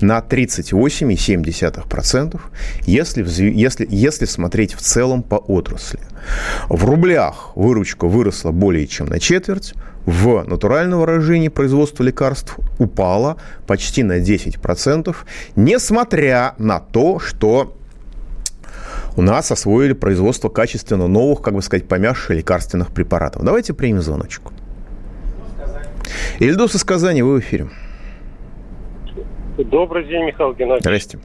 на 0.00 0.18
38,7%, 0.18 2.40
если, 2.86 3.52
если, 3.52 3.86
если 3.90 4.24
смотреть 4.24 4.74
в 4.74 4.80
целом 4.80 5.22
по 5.22 5.36
отрасли. 5.36 6.00
В 6.68 6.84
рублях 6.84 7.52
выручка 7.54 8.06
выросла 8.06 8.50
более 8.50 8.86
чем 8.86 9.06
на 9.06 9.20
четверть, 9.20 9.74
в 10.06 10.44
натуральном 10.44 11.00
выражении 11.00 11.48
производство 11.48 12.02
лекарств 12.02 12.58
упало 12.78 13.36
почти 13.66 14.02
на 14.02 14.20
10%, 14.20 15.14
несмотря 15.56 16.54
на 16.58 16.80
то, 16.80 17.18
что 17.18 17.76
у 19.16 19.22
нас 19.22 19.50
освоили 19.50 19.92
производство 19.92 20.48
качественно 20.48 21.06
новых, 21.06 21.40
как 21.40 21.54
бы 21.54 21.62
сказать, 21.62 21.88
помягче 21.88 22.34
лекарственных 22.34 22.92
препаратов. 22.92 23.44
Давайте 23.44 23.72
примем 23.72 24.02
звоночек. 24.02 24.42
Ильдус 26.38 26.74
из 26.74 26.84
Казани, 26.84 27.22
вы 27.22 27.36
в 27.36 27.40
эфире. 27.40 27.70
Добрый 29.56 30.04
день, 30.06 30.24
Михаил 30.24 30.52
Геннадьевич. 30.52 30.82
Здрасте. 30.82 31.18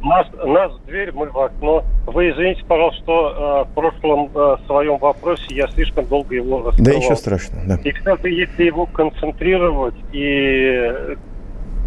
Нас, 0.00 0.28
нас 0.44 0.72
в 0.72 0.86
дверь, 0.86 1.10
мы 1.12 1.28
в 1.28 1.36
окно. 1.36 1.82
Вы 2.06 2.30
извините, 2.30 2.64
пожалуйста, 2.64 3.02
что 3.02 3.64
э, 3.66 3.70
в 3.70 3.74
прошлом 3.74 4.30
э, 4.32 4.56
своем 4.66 4.96
вопросе 4.98 5.44
я 5.50 5.66
слишком 5.68 6.06
долго 6.06 6.36
его 6.36 6.62
раскрывал. 6.62 6.92
Да 6.92 6.94
ничего 6.94 7.16
страшного, 7.16 7.64
да. 7.66 7.78
И, 7.82 7.90
кстати, 7.90 8.28
если 8.28 8.62
его 8.62 8.86
концентрировать 8.86 9.96
и, 10.12 11.16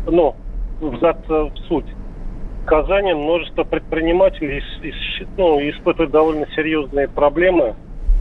ну, 0.08 0.36
взад 0.82 1.26
в 1.30 1.56
суть, 1.70 1.86
в 2.64 2.66
Казани 2.66 3.14
множество 3.14 3.64
предпринимателей 3.64 4.60
ис, 4.60 4.84
ис, 4.84 5.28
ну, 5.38 5.58
испытывают 5.70 6.12
довольно 6.12 6.48
серьезные 6.54 7.08
проблемы. 7.08 7.76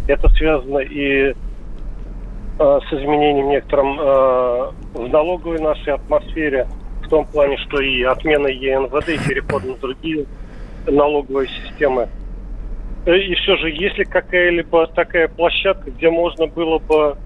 Это 0.07 0.28
связано 0.30 0.78
и 0.78 1.33
э, 1.33 1.35
с 2.59 2.92
изменением 2.92 3.49
некоторым 3.49 3.99
э, 3.99 4.71
в 4.95 5.09
налоговой 5.09 5.59
нашей 5.59 5.95
атмосфере, 5.95 6.69
том 7.11 7.26
плане, 7.26 7.59
что 7.59 7.81
и 7.81 8.02
отмена 8.02 8.47
ЕНВД, 8.47 9.09
и 9.09 9.29
переход 9.29 9.64
на 9.64 9.75
другие 9.75 10.25
налоговые 10.87 11.49
системы. 11.49 12.09
Э, 13.05 13.17
и 13.17 13.35
все 13.35 13.57
же, 13.57 13.71
если 13.71 14.05
какая-либо 14.05 14.87
такая 14.88 15.29
площадка, 15.29 15.90
где 15.90 16.09
можно 16.09 16.47
было 16.47 16.79
бы 16.79 17.17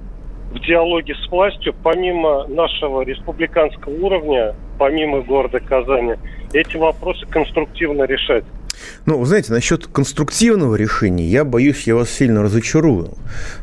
в 0.53 0.61
диалоге 0.61 1.14
с 1.14 1.31
властью, 1.31 1.75
помимо 1.83 2.47
нашего 2.49 3.03
республиканского 3.03 3.93
уровня, 3.93 4.55
помимо 4.79 5.21
города 5.21 5.61
Казани, 5.61 6.14
эти 6.53 6.76
вопросы 6.76 7.26
конструктивно 7.26 8.05
решать. 8.05 8.45
Ну, 9.07 9.19
вы 9.19 9.26
знаете, 9.26 9.52
насчет 9.52 9.87
конструктивного 9.87 10.75
решения, 10.76 11.26
я 11.26 11.45
боюсь, 11.45 11.87
я 11.87 11.95
вас 11.95 12.11
сильно 12.11 12.43
разочарую. 12.43 13.12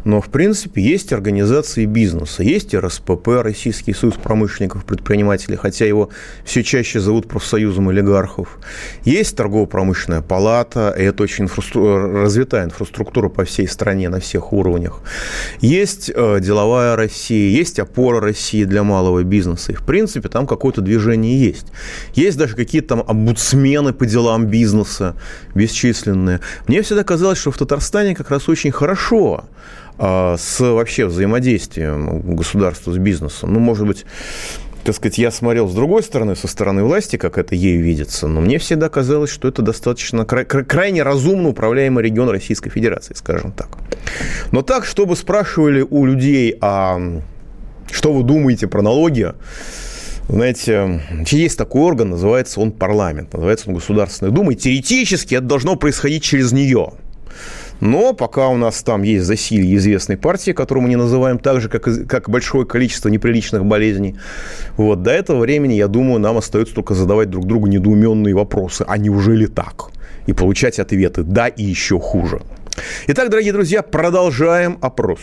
Но, 0.04 0.22
в 0.22 0.30
принципе, 0.30 0.82
есть 0.82 1.14
организации 1.14 1.86
бизнеса, 1.86 2.44
есть 2.44 2.74
РСПП, 2.76 3.28
Российский 3.42 3.94
союз 3.94 4.16
промышленников, 4.16 4.86
предпринимателей, 4.86 5.56
хотя 5.56 5.86
его 5.86 6.10
все 6.46 6.64
чаще 6.64 7.00
зовут 7.00 7.28
профсоюзом 7.28 7.90
олигархов. 7.90 8.60
Есть 9.04 9.36
торгово-промышленная 9.36 10.22
палата, 10.22 10.94
и 10.98 11.04
это 11.04 11.24
очень 11.24 11.46
инфраструк... 11.46 12.14
развитая 12.14 12.66
инфраструктура 12.66 13.30
по 13.30 13.46
всей 13.46 13.68
стране 13.68 14.10
на 14.10 14.20
всех 14.20 14.54
уровнях. 14.54 15.02
Есть 15.60 16.12
э, 16.14 16.40
деловая 16.40 16.96
Россия, 16.96 17.50
есть 17.50 17.80
опора 17.80 18.20
России 18.20 18.64
для 18.64 18.84
малого 18.84 19.24
бизнеса. 19.24 19.72
И, 19.72 19.76
в 19.76 19.84
принципе, 19.84 20.30
там 20.30 20.48
какое-то 20.48 20.82
движение 20.82 21.40
есть. 21.40 21.68
Есть 22.14 22.38
даже 22.38 22.56
какие-то 22.56 22.90
там 22.90 23.04
омбудсмены 23.08 23.94
по 23.94 24.06
делам 24.06 24.46
бизнеса, 24.46 25.01
бесчисленные. 25.56 26.40
Мне 26.68 26.82
всегда 26.82 27.04
казалось, 27.04 27.40
что 27.40 27.52
в 27.52 27.58
Татарстане 27.58 28.16
как 28.16 28.32
раз 28.32 28.50
очень 28.50 28.72
хорошо 28.72 29.46
а, 29.98 30.36
с 30.38 30.60
вообще 30.60 31.06
взаимодействием 31.06 32.36
государства 32.36 32.92
с 32.92 32.98
бизнесом. 32.98 33.54
Ну, 33.54 33.60
может 33.60 33.86
быть, 33.86 34.06
так 34.84 34.96
сказать, 34.96 35.18
я 35.18 35.32
смотрел 35.32 35.68
с 35.68 35.74
другой 35.74 36.02
стороны, 36.02 36.36
со 36.36 36.48
стороны 36.48 36.84
власти, 36.84 37.18
как 37.18 37.38
это 37.38 37.54
ей 37.54 37.78
видится, 37.78 38.28
но 38.28 38.42
мне 38.42 38.58
всегда 38.58 38.90
казалось, 38.90 39.30
что 39.30 39.48
это 39.48 39.62
достаточно 39.62 40.26
край, 40.26 40.46
крайне 40.46 41.04
разумно 41.04 41.50
управляемый 41.50 42.04
регион 42.04 42.30
Российской 42.30 42.70
Федерации, 42.70 43.14
скажем 43.14 43.52
так. 43.52 43.70
Но 44.52 44.62
так, 44.64 44.86
чтобы 44.86 45.16
спрашивали 45.16 45.86
у 45.88 46.06
людей, 46.06 46.58
а 46.62 47.00
что 47.92 48.14
вы 48.14 48.24
думаете 48.24 48.68
про 48.68 48.82
налоги, 48.82 49.34
знаете, 50.32 51.02
есть 51.28 51.58
такой 51.58 51.82
орган, 51.82 52.12
называется 52.12 52.62
он 52.62 52.72
парламент, 52.72 53.34
называется 53.34 53.70
он 53.70 53.76
Государственная 53.76 54.32
Дума, 54.32 54.54
и 54.54 54.56
теоретически 54.56 55.36
это 55.36 55.46
должно 55.46 55.76
происходить 55.76 56.24
через 56.24 56.52
нее. 56.52 56.94
Но 57.82 58.14
пока 58.14 58.48
у 58.48 58.58
нас 58.58 58.82
там 58.84 59.02
есть 59.02 59.26
засилье 59.26 59.76
известной 59.76 60.16
партии, 60.16 60.52
которую 60.52 60.84
мы 60.84 60.90
не 60.90 60.96
называем 60.96 61.40
так 61.40 61.62
же, 61.62 61.68
как, 61.68 61.84
как 62.08 62.30
большое 62.30 62.66
количество 62.66 63.10
неприличных 63.10 63.66
болезней, 63.66 64.18
вот, 64.78 65.02
до 65.02 65.12
этого 65.12 65.40
времени, 65.40 65.74
я 65.74 65.88
думаю, 65.88 66.20
нам 66.20 66.38
остается 66.38 66.76
только 66.76 66.94
задавать 66.94 67.30
друг 67.30 67.46
другу 67.46 67.68
недоуменные 67.68 68.36
вопросы. 68.36 68.86
А 68.88 68.98
неужели 68.98 69.48
так? 69.48 69.90
И 70.28 70.34
получать 70.34 70.80
ответы 70.80 71.24
«да» 71.24 71.48
и 71.48 71.64
еще 71.64 72.00
хуже. 72.00 72.42
Итак, 73.08 73.30
дорогие 73.30 73.52
друзья, 73.52 73.82
продолжаем 73.82 74.78
опрос. 74.82 75.20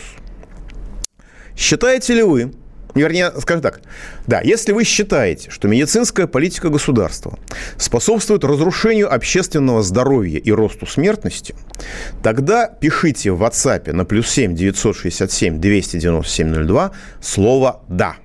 Считаете 1.56 2.14
ли 2.14 2.22
вы, 2.22 2.52
вернее, 2.94 3.32
скажем 3.40 3.62
так, 3.62 3.80
да, 4.26 4.40
если 4.40 4.72
вы 4.72 4.84
считаете, 4.84 5.50
что 5.50 5.68
медицинская 5.68 6.26
политика 6.26 6.68
государства 6.68 7.38
способствует 7.76 8.44
разрушению 8.44 9.12
общественного 9.12 9.82
здоровья 9.82 10.38
и 10.38 10.50
росту 10.50 10.86
смертности, 10.86 11.54
тогда 12.22 12.66
пишите 12.66 13.32
в 13.32 13.42
WhatsApp 13.42 13.92
на 13.92 14.04
плюс 14.04 14.28
7 14.28 14.54
967 14.54 15.60
297 15.60 16.66
02 16.66 16.92
слово 17.20 17.82
«да». 17.88 18.16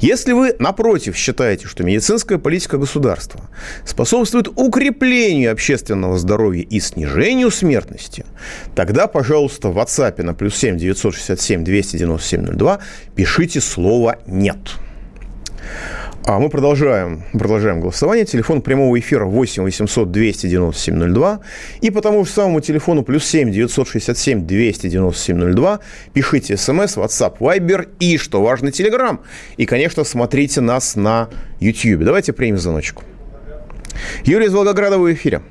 Если 0.00 0.32
вы, 0.32 0.54
напротив, 0.58 1.16
считаете, 1.16 1.66
что 1.66 1.84
медицинская 1.84 2.38
политика 2.38 2.76
государства 2.76 3.48
способствует 3.84 4.48
укреплению 4.48 5.52
общественного 5.52 6.18
здоровья 6.18 6.62
и 6.62 6.80
снижению 6.80 7.50
смертности, 7.50 8.26
тогда, 8.74 9.06
пожалуйста, 9.06 9.68
в 9.68 9.78
WhatsApp 9.78 10.22
на 10.22 10.34
плюс 10.34 10.56
7 10.56 10.76
967 10.76 11.64
297 11.64 12.44
02 12.56 12.78
пишите 13.14 13.60
слово 13.60 14.18
«нет». 14.26 14.58
А 16.26 16.38
мы 16.38 16.48
продолжаем, 16.48 17.20
продолжаем 17.34 17.80
голосование. 17.82 18.24
Телефон 18.24 18.62
прямого 18.62 18.98
эфира 18.98 19.26
8 19.26 19.62
800 19.62 20.10
297 20.10 21.12
02. 21.12 21.40
И 21.82 21.90
по 21.90 22.00
тому 22.00 22.24
же 22.24 22.30
самому 22.30 22.60
телефону 22.60 23.02
плюс 23.02 23.26
7 23.26 23.50
967 23.50 24.46
297 24.46 25.52
02 25.52 25.80
пишите 26.14 26.56
смс, 26.56 26.96
WhatsApp, 26.96 27.36
Viber 27.40 27.90
и, 28.00 28.16
что 28.16 28.40
важно, 28.40 28.68
Telegram. 28.68 29.18
И, 29.58 29.66
конечно, 29.66 30.02
смотрите 30.02 30.62
нас 30.62 30.96
на 30.96 31.28
YouTube. 31.60 32.04
Давайте 32.04 32.32
примем 32.32 32.56
звоночку. 32.56 33.02
Юрий 34.24 34.46
из 34.46 34.54
Волгограда 34.54 34.98
в 34.98 35.12
эфире. 35.12 35.42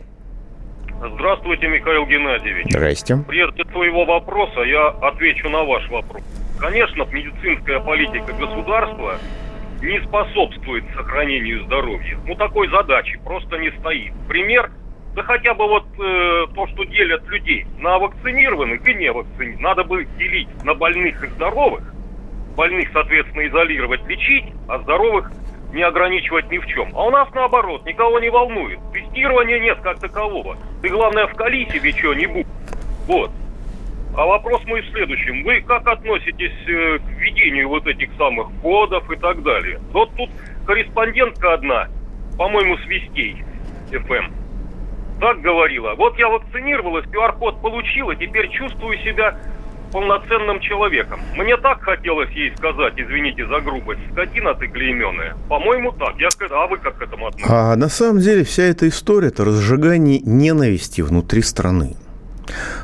Здравствуйте, 0.98 1.68
Михаил 1.68 2.08
Геннадьевич. 2.08 2.66
Здрасте. 2.72 3.24
Прежде 3.28 3.64
своего 3.66 4.06
вопроса 4.06 4.62
я 4.62 4.88
отвечу 4.88 5.50
на 5.50 5.66
ваш 5.66 5.88
вопрос. 5.92 6.24
Конечно, 6.58 7.06
медицинская 7.12 7.80
политика 7.80 8.34
государства 8.34 9.20
не 9.84 10.00
способствует 10.02 10.86
сохранению 10.96 11.66
здоровья. 11.66 12.18
Ну, 12.26 12.36
такой 12.36 12.70
задачи 12.70 13.20
просто 13.24 13.58
не 13.58 13.70
стоит. 13.80 14.14
Пример, 14.28 14.72
да 15.14 15.24
хотя 15.24 15.54
бы 15.54 15.68
вот 15.68 15.86
э, 16.00 16.46
то, 16.56 16.68
что 16.68 16.86
делят 16.86 17.28
людей 17.28 17.66
на 17.80 18.00
вакцинированных 18.00 18.88
и 18.88 18.94
не 18.94 19.12
вакцинированных. 19.12 19.60
Надо 19.60 19.84
бы 19.84 20.06
делить 20.18 20.48
на 20.64 20.74
больных 20.74 21.22
и 21.24 21.28
здоровых. 21.28 21.94
Больных, 22.56 22.90
соответственно, 22.94 23.48
изолировать, 23.48 24.08
лечить, 24.08 24.46
а 24.68 24.80
здоровых 24.80 25.32
не 25.74 25.82
ограничивать 25.82 26.50
ни 26.50 26.60
в 26.60 26.66
чем. 26.68 26.90
А 26.96 27.06
у 27.06 27.10
нас 27.10 27.28
наоборот, 27.34 27.86
никого 27.86 28.20
не 28.20 28.30
волнует. 28.30 28.80
Тестирования 28.94 29.60
нет 29.60 29.80
как 29.82 30.00
такового. 30.00 30.56
Ты, 30.82 30.90
главное, 30.90 31.28
вкали 31.28 31.66
себе 31.66 31.92
что-нибудь. 31.92 32.48
Вот. 33.08 33.32
А 34.16 34.26
вопрос 34.26 34.64
мой 34.66 34.82
в 34.82 34.90
следующем. 34.92 35.44
Вы 35.44 35.62
как 35.62 35.88
относитесь 35.88 36.54
э, 36.68 37.00
к 37.00 37.20
введению 37.20 37.70
вот 37.70 37.88
этих 37.88 38.10
самых 38.18 38.48
кодов 38.62 39.10
и 39.12 39.16
так 39.16 39.42
далее? 39.42 39.80
Вот 39.92 40.12
тут 40.16 40.30
корреспондентка 40.68 41.54
одна, 41.54 41.88
по-моему, 42.38 42.78
с 42.78 42.86
Вестей 42.86 43.44
ФМ, 43.90 44.32
так 45.20 45.42
говорила. 45.42 45.96
Вот 45.96 46.18
я 46.20 46.30
вакцинировалась, 46.30 47.06
QR-код 47.06 47.62
получила, 47.62 48.16
теперь 48.16 48.50
чувствую 48.52 48.98
себя 49.00 49.40
полноценным 49.92 50.60
человеком. 50.60 51.20
Мне 51.36 51.56
так 51.58 51.82
хотелось 51.82 52.30
ей 52.32 52.56
сказать, 52.56 52.94
извините 52.98 53.46
за 53.48 53.62
грубость, 53.62 54.02
скотина 54.12 54.56
ты 54.56 54.68
клейменная. 54.68 55.36
По-моему, 55.48 55.92
так. 55.92 56.16
Я, 56.20 56.30
а 56.52 56.68
вы 56.68 56.78
как 56.78 56.98
к 56.98 57.02
этому 57.02 57.28
относитесь? 57.28 57.52
А 57.52 57.76
на 57.76 57.90
самом 57.90 58.20
деле 58.20 58.44
вся 58.44 58.64
эта 58.64 58.88
история– 58.88 59.28
это 59.30 59.46
разжигание 59.46 60.20
ненависти 60.20 61.02
внутри 61.02 61.42
страны. 61.44 61.96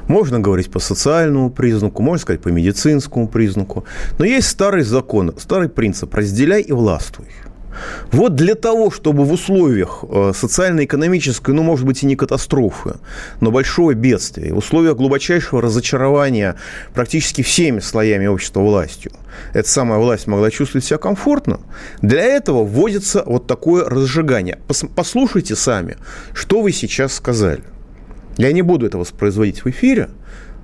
Можно 0.07 0.39
говорить 0.39 0.71
по 0.71 0.79
социальному 0.79 1.49
признаку, 1.49 2.01
можно 2.01 2.21
сказать 2.21 2.41
по 2.41 2.49
медицинскому 2.49 3.27
признаку. 3.27 3.85
Но 4.17 4.25
есть 4.25 4.47
старый 4.47 4.83
закон, 4.83 5.33
старый 5.37 5.69
принцип– 5.69 6.13
разделяй 6.15 6.61
и 6.61 6.71
властвуй. 6.71 7.27
Вот 8.11 8.35
для 8.35 8.55
того, 8.55 8.91
чтобы 8.91 9.23
в 9.25 9.31
условиях 9.31 10.03
э, 10.03 10.31
социально-экономической, 10.35 11.53
ну, 11.53 11.63
может 11.63 11.85
быть, 11.85 12.03
и 12.03 12.05
не 12.05 12.15
катастрофы, 12.15 12.95
но 13.41 13.51
большого 13.51 13.93
бедствия, 13.93 14.53
в 14.53 14.57
условиях 14.57 14.97
глубочайшего 14.97 15.61
разочарования 15.61 16.55
практически 16.93 17.41
всеми 17.41 17.79
слоями 17.79 18.27
общества 18.27 18.61
властью, 18.61 19.11
эта 19.53 19.69
самая 19.69 19.99
власть 19.99 20.27
могла 20.27 20.51
чувствовать 20.51 20.85
себя 20.85 20.97
комфортно, 20.97 21.59
для 22.01 22.23
этого 22.23 22.63
вводится 22.63 23.23
вот 23.25 23.47
такое 23.47 23.85
разжигание. 23.85 24.59
Послушайте 24.95 25.55
сами, 25.55 25.97
что 26.33 26.61
вы 26.61 26.71
сейчас 26.71 27.13
сказали– 27.13 27.63
я 28.39 28.53
не 28.53 28.61
буду 28.61 28.87
это 28.87 28.97
воспроизводить 28.97 29.65
в 29.65 29.69
эфире, 29.69 30.09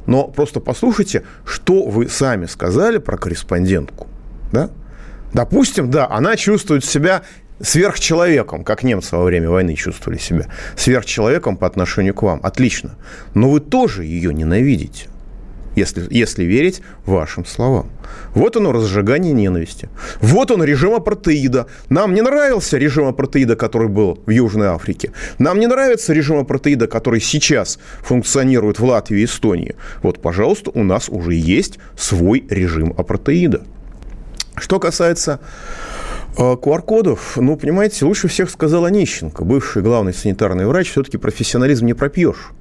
но 0.07 0.29
просто 0.29 0.61
послушайте, 0.61 1.23
что 1.45 1.85
вы 1.85 2.07
сами 2.07 2.45
сказали 2.45 2.99
про 2.99 3.17
корреспондентку. 3.17 4.07
Да? 4.53 4.69
Допустим, 5.33 5.91
да, 5.91 6.07
она 6.09 6.37
чувствует 6.37 6.85
себя 6.85 7.23
сверхчеловеком, 7.59 8.63
как 8.63 8.83
немцы 8.83 9.17
во 9.17 9.25
время 9.25 9.49
войны 9.49 9.75
чувствовали 9.75 10.17
себя, 10.17 10.47
сверхчеловеком 10.77 11.57
по 11.57 11.67
отношению 11.67 12.13
к 12.13 12.21
вам. 12.23 12.39
Отлично. 12.43 12.95
Но 13.33 13.49
вы 13.49 13.59
тоже 13.59 14.05
ее 14.05 14.33
ненавидите 14.33 15.09
если, 15.75 16.05
если 16.09 16.43
верить 16.43 16.81
вашим 17.05 17.45
словам. 17.45 17.89
Вот 18.33 18.55
оно 18.55 18.71
разжигание 18.71 19.33
ненависти. 19.33 19.89
Вот 20.21 20.51
он 20.51 20.63
режим 20.63 20.93
апартеида. 20.93 21.67
Нам 21.89 22.13
не 22.13 22.21
нравился 22.21 22.77
режим 22.77 23.07
апартеида, 23.07 23.55
который 23.55 23.87
был 23.87 24.19
в 24.25 24.29
Южной 24.29 24.67
Африке. 24.67 25.11
Нам 25.39 25.59
не 25.59 25.67
нравится 25.67 26.13
режим 26.13 26.39
апартеида, 26.39 26.87
который 26.87 27.19
сейчас 27.19 27.79
функционирует 28.01 28.79
в 28.79 28.85
Латвии 28.85 29.21
и 29.21 29.25
Эстонии. 29.25 29.75
Вот, 30.01 30.21
пожалуйста, 30.21 30.71
у 30.73 30.83
нас 30.83 31.09
уже 31.09 31.33
есть 31.33 31.79
свой 31.97 32.45
режим 32.49 32.93
апартеида. 32.97 33.63
Что 34.57 34.79
касается 34.79 35.39
QR-кодов, 36.37 37.37
ну, 37.37 37.57
понимаете, 37.57 38.05
лучше 38.05 38.27
всех 38.27 38.49
сказал 38.49 38.85
Онищенко, 38.85 39.43
бывший 39.43 39.81
главный 39.81 40.13
санитарный 40.13 40.65
врач, 40.65 40.91
все-таки 40.91 41.17
профессионализм 41.17 41.85
не 41.85 41.93
пропьешь 41.93 42.51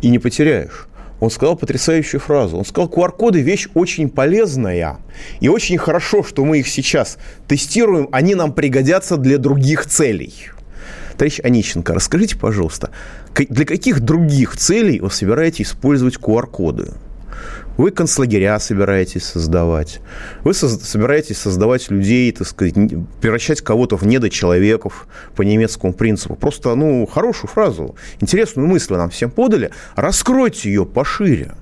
и 0.00 0.08
не 0.08 0.18
потеряешь 0.18 0.88
он 1.20 1.30
сказал 1.30 1.56
потрясающую 1.56 2.20
фразу. 2.20 2.56
Он 2.56 2.64
сказал, 2.64 2.88
QR-коды– 2.88 3.40
вещь 3.42 3.68
очень 3.74 4.08
полезная. 4.08 4.98
И 5.40 5.48
очень 5.48 5.78
хорошо, 5.78 6.22
что 6.22 6.44
мы 6.44 6.60
их 6.60 6.68
сейчас 6.68 7.18
тестируем. 7.46 8.08
Они 8.12 8.34
нам 8.34 8.52
пригодятся 8.52 9.16
для 9.16 9.38
других 9.38 9.86
целей. 9.86 10.32
Товарищ 11.16 11.40
Онищенко, 11.42 11.94
расскажите, 11.94 12.36
пожалуйста, 12.36 12.90
для 13.34 13.64
каких 13.64 14.00
других 14.00 14.56
целей 14.56 15.00
вы 15.00 15.10
собираетесь 15.10 15.66
использовать 15.66 16.16
QR-коды? 16.16 16.92
Вы 17.78 17.92
концлагеря 17.92 18.58
собираетесь 18.58 19.24
создавать. 19.24 20.00
Вы 20.44 20.52
со- 20.52 20.68
собираетесь 20.68 21.38
создавать 21.38 21.90
людей, 21.90 22.30
так 22.32 22.46
сказать, 22.46 22.74
превращать 23.22 23.62
кого-то 23.62 23.96
в 23.96 24.06
недочеловеков 24.06 25.06
по 25.36 25.42
немецкому 25.42 25.94
принципу. 25.94 26.34
Просто, 26.34 26.74
ну, 26.74 27.06
хорошую 27.06 27.48
фразу, 27.50 27.94
интересную 28.20 28.68
мысль 28.68 28.94
нам 28.94 29.10
всем 29.10 29.30
подали. 29.30 29.70
Раскройте 29.96 30.68
ее 30.68 30.84
пошире. 30.84 31.54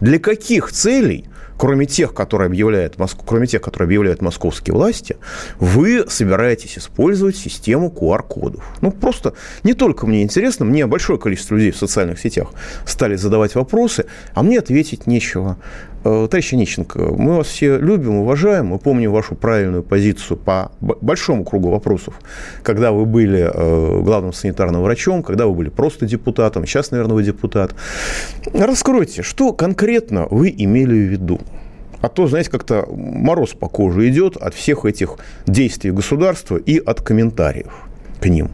Для 0.00 0.18
каких 0.18 0.70
целей 0.72 1.26
кроме 1.62 1.86
тех, 1.86 2.12
которые 2.12 2.46
объявляют, 2.46 2.96
кроме 3.24 3.46
тех, 3.46 3.62
которые 3.62 3.86
объявляют 3.86 4.20
московские 4.20 4.74
власти, 4.74 5.16
вы 5.60 6.04
собираетесь 6.08 6.76
использовать 6.76 7.36
систему 7.36 7.88
QR-кодов. 7.88 8.64
Ну, 8.80 8.90
просто 8.90 9.34
не 9.62 9.74
только 9.74 10.08
мне 10.08 10.24
интересно, 10.24 10.64
мне 10.64 10.88
большое 10.88 11.20
количество 11.20 11.54
людей 11.54 11.70
в 11.70 11.76
социальных 11.76 12.18
сетях 12.18 12.48
стали 12.84 13.14
задавать 13.14 13.54
вопросы, 13.54 14.06
а 14.34 14.42
мне 14.42 14.58
ответить 14.58 15.06
нечего. 15.06 15.56
Э, 16.04 16.26
товарищ 16.28 16.52
Онищенко, 16.52 16.98
мы 16.98 17.36
вас 17.36 17.46
все 17.46 17.78
любим, 17.78 18.16
уважаем, 18.16 18.66
мы 18.66 18.78
помним 18.78 19.12
вашу 19.12 19.36
правильную 19.36 19.84
позицию 19.84 20.36
по 20.36 20.72
большому 20.80 21.44
кругу 21.44 21.70
вопросов, 21.70 22.14
когда 22.64 22.90
вы 22.90 23.06
были 23.06 23.48
э, 23.52 24.02
главным 24.02 24.32
санитарным 24.32 24.82
врачом, 24.82 25.22
когда 25.22 25.46
вы 25.46 25.54
были 25.54 25.68
просто 25.68 26.06
депутатом, 26.06 26.66
сейчас, 26.66 26.90
наверное, 26.90 27.14
вы 27.14 27.22
депутат. 27.22 27.74
Раскройте, 28.52 29.22
что 29.22 29.52
конкретно 29.52 30.26
вы 30.28 30.52
имели 30.56 30.94
в 30.94 31.12
виду? 31.12 31.40
А 32.00 32.08
то, 32.08 32.26
знаете, 32.26 32.50
как-то 32.50 32.84
мороз 32.90 33.50
по 33.50 33.68
коже 33.68 34.08
идет 34.08 34.36
от 34.36 34.54
всех 34.54 34.84
этих 34.84 35.18
действий 35.46 35.92
государства 35.92 36.56
и 36.56 36.78
от 36.78 37.00
комментариев 37.00 37.72
к 38.20 38.26
ним. 38.26 38.50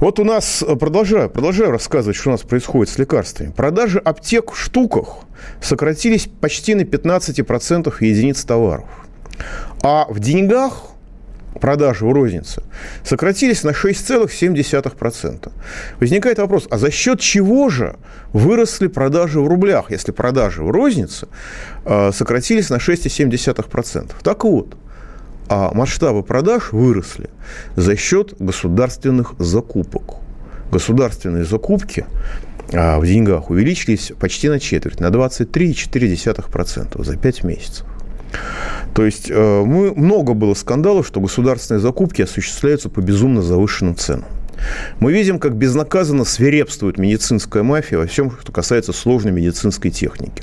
Вот 0.00 0.20
у 0.20 0.24
нас, 0.24 0.62
э, 0.62 0.76
продолжаю, 0.76 1.28
продолжаю 1.28 1.72
рассказывать, 1.72 2.16
что 2.16 2.30
у 2.30 2.32
нас 2.32 2.42
происходит 2.42 2.92
с 2.92 2.98
лекарствами. 2.98 3.50
Продажи 3.50 3.98
аптек 3.98 4.52
в 4.52 4.56
штуках 4.56 5.24
сократились 5.60 6.28
почти 6.40 6.76
на 6.76 6.82
15% 6.82 8.00
единиц 8.00 8.44
товаров. 8.44 8.88
А 9.82 10.06
в 10.08 10.20
деньгах 10.20 10.84
продажи 11.60 12.04
в 12.04 12.12
рознице 12.12 12.62
сократились 13.02 13.64
на 13.64 13.70
6,7%. 13.70 15.50
Возникает 15.98 16.38
вопрос, 16.38 16.68
а 16.70 16.78
за 16.78 16.92
счет 16.92 17.18
чего 17.20 17.68
же 17.68 17.96
выросли 18.32 18.86
продажи 18.86 19.40
в 19.40 19.48
рублях, 19.48 19.90
если 19.90 20.12
продажи 20.12 20.62
в 20.62 20.70
рознице 20.70 21.26
э, 21.84 22.12
сократились 22.12 22.70
на 22.70 22.76
6,7%? 22.76 24.12
Так 24.22 24.44
вот, 24.44 24.76
а 25.48 25.72
масштабы 25.74 26.22
продаж 26.22 26.72
выросли 26.72 27.30
за 27.76 27.96
счет 27.96 28.34
государственных 28.38 29.34
закупок. 29.38 30.16
Государственные 30.70 31.44
закупки 31.44 32.06
а, 32.72 32.98
в 32.98 33.06
деньгах 33.06 33.50
увеличились 33.50 34.12
почти 34.20 34.48
на 34.48 34.60
четверть, 34.60 35.00
на 35.00 35.06
23,4% 35.06 37.04
за 37.04 37.16
5 37.16 37.44
месяцев. 37.44 37.86
То 38.94 39.06
есть 39.06 39.30
э, 39.30 39.62
мы, 39.64 39.94
много 39.94 40.34
было 40.34 40.54
скандалов, 40.54 41.06
что 41.06 41.20
государственные 41.20 41.80
закупки 41.80 42.22
осуществляются 42.22 42.88
по 42.90 43.00
безумно 43.00 43.42
завышенным 43.42 43.96
ценам. 43.96 44.26
Мы 45.00 45.12
видим, 45.12 45.38
как 45.38 45.54
безнаказанно 45.54 46.24
свирепствует 46.24 46.98
медицинская 46.98 47.62
мафия 47.62 47.98
во 47.98 48.06
всем, 48.06 48.32
что 48.40 48.52
касается 48.52 48.92
сложной 48.92 49.32
медицинской 49.32 49.90
техники. 49.90 50.42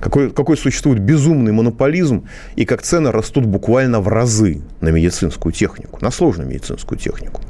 Какой, 0.00 0.30
какой 0.30 0.56
существует 0.56 1.00
безумный 1.00 1.52
монополизм 1.52 2.28
и 2.56 2.64
как 2.64 2.82
цены 2.82 3.10
растут 3.10 3.46
буквально 3.46 4.00
в 4.00 4.08
разы 4.08 4.60
на 4.80 4.88
медицинскую 4.88 5.52
технику, 5.52 5.98
на 6.02 6.10
сложную 6.10 6.48
медицинскую 6.48 6.98
технику. 6.98 7.40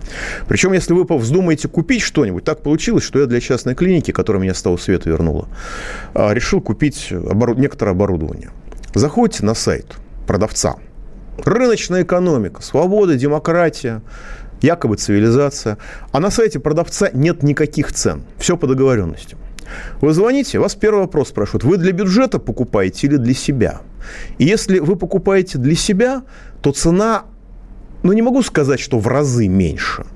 Причем, 0.48 0.72
если 0.72 0.92
вы 0.92 1.04
вздумаете 1.16 1.68
купить 1.68 2.02
что-нибудь, 2.02 2.44
так 2.44 2.62
получилось, 2.62 3.04
что 3.04 3.18
я 3.18 3.26
для 3.26 3.40
частной 3.40 3.74
клиники, 3.74 4.12
которая 4.12 4.42
меня 4.42 4.54
с 4.54 4.62
того 4.62 4.78
света 4.78 5.10
вернула, 5.10 5.48
а, 6.14 6.32
решил 6.32 6.60
купить 6.60 7.12
оборуд... 7.12 7.58
некоторое 7.58 7.90
оборудование. 7.90 8.50
Заходите 8.94 9.44
на 9.44 9.54
сайт 9.54 9.96
продавца. 10.26 10.76
Рыночная 11.44 12.02
экономика, 12.02 12.62
свобода, 12.62 13.14
демократия, 13.16 14.00
якобы 14.62 14.96
цивилизация. 14.96 15.78
А 16.12 16.20
на 16.20 16.30
сайте 16.30 16.58
продавца 16.58 17.10
нет 17.12 17.42
никаких 17.42 17.92
цен. 17.92 18.22
Все 18.38 18.56
по 18.56 18.66
договоренности. 18.66 19.36
Вы 20.00 20.12
звоните, 20.12 20.58
вас 20.58 20.74
первый 20.74 21.00
вопрос 21.00 21.28
спрашивают, 21.28 21.64
вы 21.64 21.76
для 21.76 21.92
бюджета 21.92 22.38
покупаете 22.38 23.08
или 23.08 23.16
для 23.16 23.34
себя? 23.34 23.80
И 24.38 24.44
если 24.44 24.78
вы 24.78 24.94
покупаете 24.96 25.58
для 25.58 25.74
себя, 25.74 26.22
то 26.62 26.70
цена, 26.70 27.24
ну 28.04 28.12
не 28.12 28.22
могу 28.22 28.42
сказать, 28.42 28.78
что 28.78 29.00
в 29.00 29.08
разы 29.08 29.48
меньше, 29.48 30.06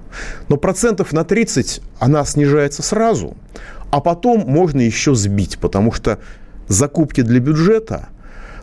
но 0.49 0.57
процентов 0.57 1.13
на 1.13 1.25
30 1.25 1.83
она 1.99 2.25
снижается 2.25 2.83
сразу, 2.83 3.37
а 3.91 4.01
потом 4.01 4.45
можно 4.47 4.81
еще 4.81 5.17
сбить, 5.17 5.59
потому 5.59 5.91
что 5.91 6.19
закупки 6.69 7.23
для 7.23 7.41
бюджета– 7.41 8.09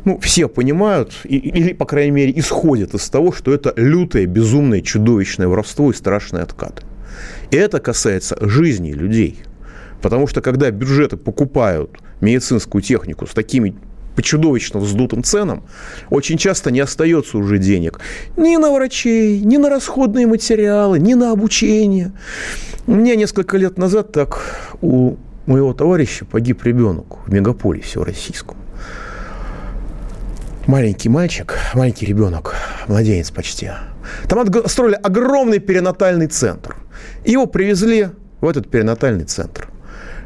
ну, 0.08 0.18
все 0.20 0.48
понимают, 0.48 1.12
или, 1.26 1.74
по 1.74 1.84
крайней 1.84 2.12
мере, 2.12 2.34
исходят 2.40 2.94
из 2.94 3.10
того, 3.10 3.34
что 3.34 3.54
это 3.54 3.74
лютое, 3.76 4.26
безумное, 4.26 4.80
чудовищное 4.80 5.50
воровство 5.50 5.92
и 5.92 5.94
страшный 5.94 6.44
откат. 6.44 6.86
И 7.52 7.58
это 7.58 7.82
касается 7.82 8.38
жизни 8.40 8.94
людей. 8.94 9.42
Потому 10.02 10.26
что 10.28 10.40
когда 10.42 10.72
бюджеты 10.72 11.18
покупают 11.18 11.98
медицинскую 12.22 12.82
технику 12.82 13.28
с 13.28 13.32
такими 13.32 13.76
по 14.16 14.22
чудовищно 14.22 14.80
вздутым 14.80 15.26
ценам, 15.26 15.66
очень 16.10 16.38
часто 16.38 16.72
не 16.72 16.80
остается 16.80 17.38
уже 17.38 17.58
денег 17.58 18.00
ни 18.38 18.56
на 18.56 18.72
врачей, 18.72 19.42
ни 19.42 19.58
на 19.58 19.70
расходные 19.70 20.26
материалы, 20.26 21.00
ни 21.00 21.16
на 21.16 21.34
обучение. 21.34 22.14
У 22.88 22.96
меня 22.96 23.18
несколько 23.18 23.58
лет 23.58 23.78
назад 23.78 24.14
так 24.14 24.40
у 24.82 25.18
моего 25.46 25.74
товарища 25.74 26.24
погиб 26.24 26.64
ребенок 26.64 27.28
в 27.28 27.34
мегаполисе 27.34 28.02
российском 28.02 28.56
маленький 30.68 31.10
мальчик, 31.10 31.58
маленький 31.74 32.06
ребенок, 32.06 32.56
младенец 32.88 33.32
почти. 33.32 33.72
Там 34.28 34.46
строили 34.68 34.96
огромный 34.96 35.60
перинатальный 35.60 36.28
центр. 36.28 36.76
Его 37.26 37.46
привезли 37.48 38.10
в 38.42 38.48
этот 38.48 38.70
перинатальный 38.70 39.26
центр. 39.26 39.70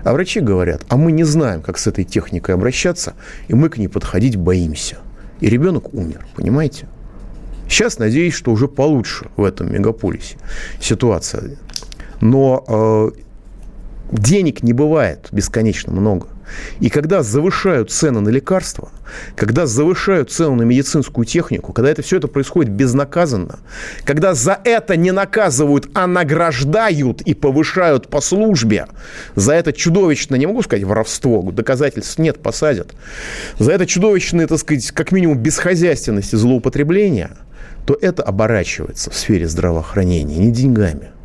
А 0.04 0.14
врачи 0.14 0.40
говорят, 0.40 0.84
а 0.90 0.98
мы 0.98 1.12
не 1.12 1.24
знаем, 1.24 1.62
как 1.62 1.78
с 1.78 1.86
этой 1.86 2.04
техникой 2.04 2.56
обращаться, 2.56 3.14
и 3.48 3.54
мы 3.54 3.70
к 3.70 3.78
ней 3.78 3.88
подходить 3.88 4.36
боимся. 4.36 4.98
И 5.40 5.50
ребенок 5.50 5.94
умер, 5.94 6.26
понимаете? 6.36 6.88
Сейчас 7.70 8.00
надеюсь, 8.00 8.34
что 8.34 8.52
уже 8.52 8.68
получше 8.68 9.28
в 9.38 9.44
этом 9.44 9.72
мегаполисе 9.72 10.38
ситуация. 10.80 11.58
Но 12.20 12.66
э, 12.68 13.12
денег 14.12 14.64
не 14.64 14.74
бывает 14.74 15.30
бесконечно 15.32 15.94
много. 15.94 16.28
И 16.80 16.90
когда 16.90 17.24
завышают 17.24 17.92
цены 17.92 18.20
на 18.20 18.30
лекарства, 18.30 18.90
когда 19.36 19.66
завышают 19.66 20.32
цену 20.32 20.56
на 20.56 20.64
медицинскую 20.64 21.26
технику, 21.26 21.74
когда 21.74 21.90
это 21.92 22.02
все 22.02 22.18
это 22.18 22.28
происходит 22.28 22.72
безнаказанно, 22.72 23.60
когда 24.04 24.34
за 24.34 24.60
это 24.64 24.96
не 24.96 25.12
наказывают, 25.12 25.90
а 25.94 26.08
награждают 26.08 27.22
и 27.22 27.34
повышают 27.34 28.08
по 28.08 28.22
службе, 28.22 28.88
за 29.36 29.54
это 29.54 29.74
чудовищно, 29.74 30.36
не 30.36 30.46
могу 30.46 30.62
сказать 30.62 30.84
воровство, 30.84 31.42
доказательств 31.52 32.18
нет, 32.20 32.42
посадят, 32.42 32.94
за 33.60 33.72
это 33.72 33.86
чудовищное, 33.86 34.48
так 34.48 34.60
сказать, 34.60 34.92
как 34.92 35.12
минимум 35.12 35.38
бесхозяйственность 35.38 36.34
и 36.34 36.38
злоупотребление, 36.38 37.32
то 37.86 37.98
это 38.00 38.24
оборачивается 38.24 39.10
в 39.10 39.16
сфере 39.16 39.48
здравоохранения 39.48 40.38
не 40.38 40.52
деньгами– 40.52 41.12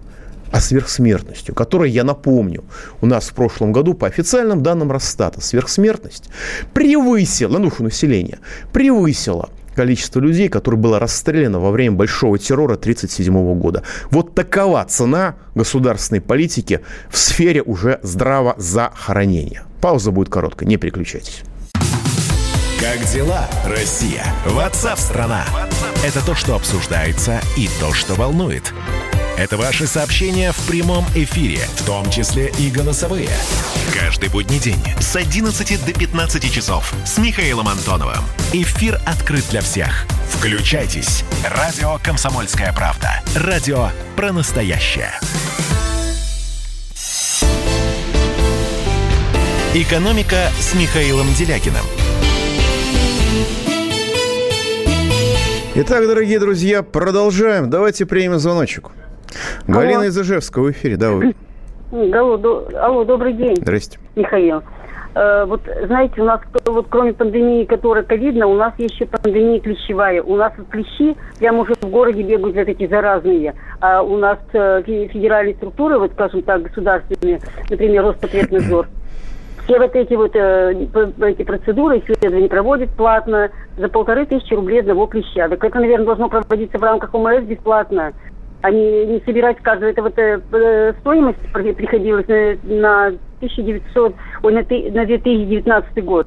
а 0.50 0.60
сверхсмертностью, 0.60 1.54
которая, 1.54 1.88
я 1.88 2.04
напомню, 2.04 2.64
у 3.00 3.06
нас 3.06 3.28
в 3.28 3.34
прошлом 3.34 3.72
году 3.72 3.94
по 3.94 4.06
официальным 4.06 4.62
данным 4.62 4.90
Росстата 4.92 5.40
сверхсмертность 5.40 6.30
превысила, 6.74 7.52
на 7.52 7.60
душу 7.60 7.82
населения, 7.82 8.38
превысила 8.72 9.50
количество 9.74 10.20
людей, 10.20 10.48
которое 10.48 10.78
было 10.78 10.98
расстреляно 10.98 11.60
во 11.60 11.70
время 11.70 11.96
большого 11.96 12.38
террора 12.38 12.74
1937 12.74 13.58
года. 13.58 13.82
Вот 14.10 14.34
такова 14.34 14.84
цена 14.88 15.36
государственной 15.54 16.20
политики 16.20 16.80
в 17.10 17.18
сфере 17.18 17.62
уже 17.62 18.00
здравоохранения. 18.02 19.64
Пауза 19.80 20.10
будет 20.10 20.30
короткая, 20.30 20.68
не 20.68 20.78
переключайтесь. 20.78 21.42
Как 22.80 23.04
дела, 23.12 23.48
Россия? 23.66 24.24
Ватсап-страна! 24.46 25.44
Это 26.04 26.24
то, 26.24 26.34
что 26.34 26.54
обсуждается 26.54 27.40
и 27.56 27.68
то, 27.80 27.92
что 27.92 28.14
волнует. 28.14 28.72
Это 29.38 29.58
ваши 29.58 29.86
сообщения 29.86 30.50
в 30.50 30.66
прямом 30.66 31.04
эфире, 31.14 31.58
в 31.76 31.84
том 31.84 32.08
числе 32.10 32.50
и 32.58 32.70
голосовые. 32.70 33.28
Каждый 33.92 34.30
будний 34.30 34.58
день 34.58 34.82
с 34.98 35.14
11 35.14 35.84
до 35.84 35.92
15 35.92 36.50
часов 36.50 36.94
с 37.04 37.18
Михаилом 37.18 37.68
Антоновым. 37.68 38.24
Эфир 38.54 38.98
открыт 39.04 39.44
для 39.50 39.60
всех. 39.60 40.06
Включайтесь. 40.30 41.22
Радио 41.44 41.98
«Комсомольская 42.02 42.72
правда». 42.72 43.22
Радио 43.34 43.90
про 44.16 44.32
настоящее. 44.32 45.12
«Экономика» 49.74 50.50
с 50.58 50.72
Михаилом 50.72 51.26
Делякиным. 51.34 51.84
Итак, 55.74 56.06
дорогие 56.06 56.40
друзья, 56.40 56.82
продолжаем. 56.82 57.68
Давайте 57.68 58.06
примем 58.06 58.38
звоночек. 58.38 58.92
Галина 59.66 60.04
из 60.04 60.18
Ижевска 60.18 60.60
в 60.60 60.70
эфире, 60.70 60.96
да. 60.96 61.12
Вы... 61.12 61.34
Алло, 61.92 62.36
до... 62.36 62.68
Алло, 62.80 63.04
добрый 63.04 63.32
день. 63.32 63.56
Здрасте. 63.56 63.98
Михаил. 64.14 64.62
Э, 65.14 65.44
вот, 65.46 65.62
знаете, 65.86 66.20
у 66.20 66.24
нас, 66.24 66.40
вот 66.66 66.86
кроме 66.90 67.14
пандемии, 67.14 67.64
которая 67.64 68.04
ковидна, 68.04 68.46
у 68.46 68.54
нас 68.54 68.74
еще 68.78 69.06
пандемия 69.06 69.60
клещевая. 69.60 70.22
У 70.22 70.36
нас 70.36 70.52
клещи 70.70 71.16
прямо 71.38 71.60
уже 71.60 71.74
в 71.74 71.88
городе 71.88 72.22
бегают 72.22 72.56
вот 72.56 72.68
эти 72.68 72.86
заразные. 72.86 73.54
А 73.80 74.02
у 74.02 74.16
нас 74.16 74.38
э, 74.52 74.82
федеральные 74.84 75.54
структуры, 75.54 75.98
вот, 75.98 76.12
скажем 76.12 76.42
так, 76.42 76.62
государственные, 76.62 77.40
например, 77.70 78.04
Роспотребнадзор, 78.04 78.88
все 79.64 79.78
вот 79.78 79.96
эти 79.96 80.14
вот 80.14 80.36
э, 80.36 80.86
эти 81.28 81.42
процедуры, 81.42 81.98
исследования 81.98 82.48
проводят 82.48 82.90
платно 82.90 83.50
за 83.76 83.88
полторы 83.88 84.26
тысячи 84.26 84.54
рублей 84.54 84.80
одного 84.80 85.06
клеща. 85.06 85.48
Так 85.48 85.64
это, 85.64 85.80
наверное, 85.80 86.06
должно 86.06 86.28
проводиться 86.28 86.78
в 86.78 86.82
рамках 86.82 87.14
ОМС 87.14 87.44
бесплатно. 87.44 88.12
Они 88.62 89.06
не 89.06 89.20
собирать 89.24 89.58
каждую. 89.62 89.92
Это 89.92 90.02
вот 90.02 90.18
э, 90.18 90.94
стоимость 91.00 91.38
приходилась 91.52 92.26
на, 92.26 92.56
на 92.64 93.06
1900, 93.38 94.14
ой, 94.42 94.52
на, 94.52 94.60
на 94.60 95.06
2019 95.06 96.04
год 96.04 96.26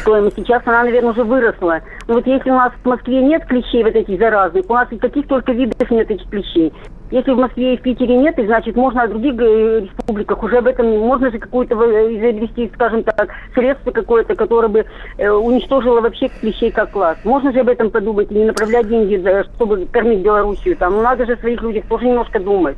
стоимость. 0.00 0.36
Сейчас 0.36 0.62
она, 0.66 0.84
наверное, 0.84 1.10
уже 1.10 1.24
выросла. 1.24 1.80
Но 2.06 2.14
вот 2.14 2.26
если 2.26 2.50
у 2.50 2.54
нас 2.54 2.72
в 2.82 2.86
Москве 2.86 3.22
нет 3.22 3.44
клещей 3.46 3.82
вот 3.82 3.94
этих 3.94 4.18
заразных, 4.18 4.64
у 4.68 4.74
нас 4.74 4.88
каких 5.00 5.26
только 5.26 5.52
видов 5.52 5.90
нет 5.90 6.10
этих 6.10 6.28
клещей. 6.28 6.72
Если 7.10 7.30
в 7.32 7.38
Москве 7.38 7.74
и 7.74 7.76
в 7.78 7.82
Питере 7.82 8.16
нет, 8.16 8.38
и 8.38 8.46
значит 8.46 8.76
можно 8.76 9.06
в 9.06 9.10
других 9.10 9.34
э, 9.40 9.80
республиках 9.80 10.42
уже 10.42 10.58
об 10.58 10.66
этом 10.66 10.86
можно 10.98 11.30
же 11.30 11.38
какую-то 11.38 11.74
э, 11.74 12.16
изобрести, 12.16 12.70
скажем 12.74 13.02
так, 13.02 13.30
средство 13.54 13.92
какое-то, 13.92 14.34
которое 14.34 14.68
бы 14.68 14.84
э, 15.16 15.30
уничтожило 15.30 16.02
вообще 16.02 16.28
клещей 16.28 16.70
как 16.70 16.90
класс. 16.90 17.16
Можно 17.24 17.52
же 17.52 17.60
об 17.60 17.68
этом 17.68 17.90
подумать 17.90 18.30
и 18.30 18.34
не 18.34 18.44
направлять 18.44 18.88
деньги, 18.88 19.22
чтобы 19.54 19.86
кормить 19.86 20.20
Белоруссию. 20.20 20.76
Там 20.76 21.02
надо 21.02 21.24
же 21.24 21.32
о 21.32 21.36
своих 21.38 21.62
людях 21.62 21.86
тоже 21.88 22.06
немножко 22.06 22.40
думать. 22.40 22.76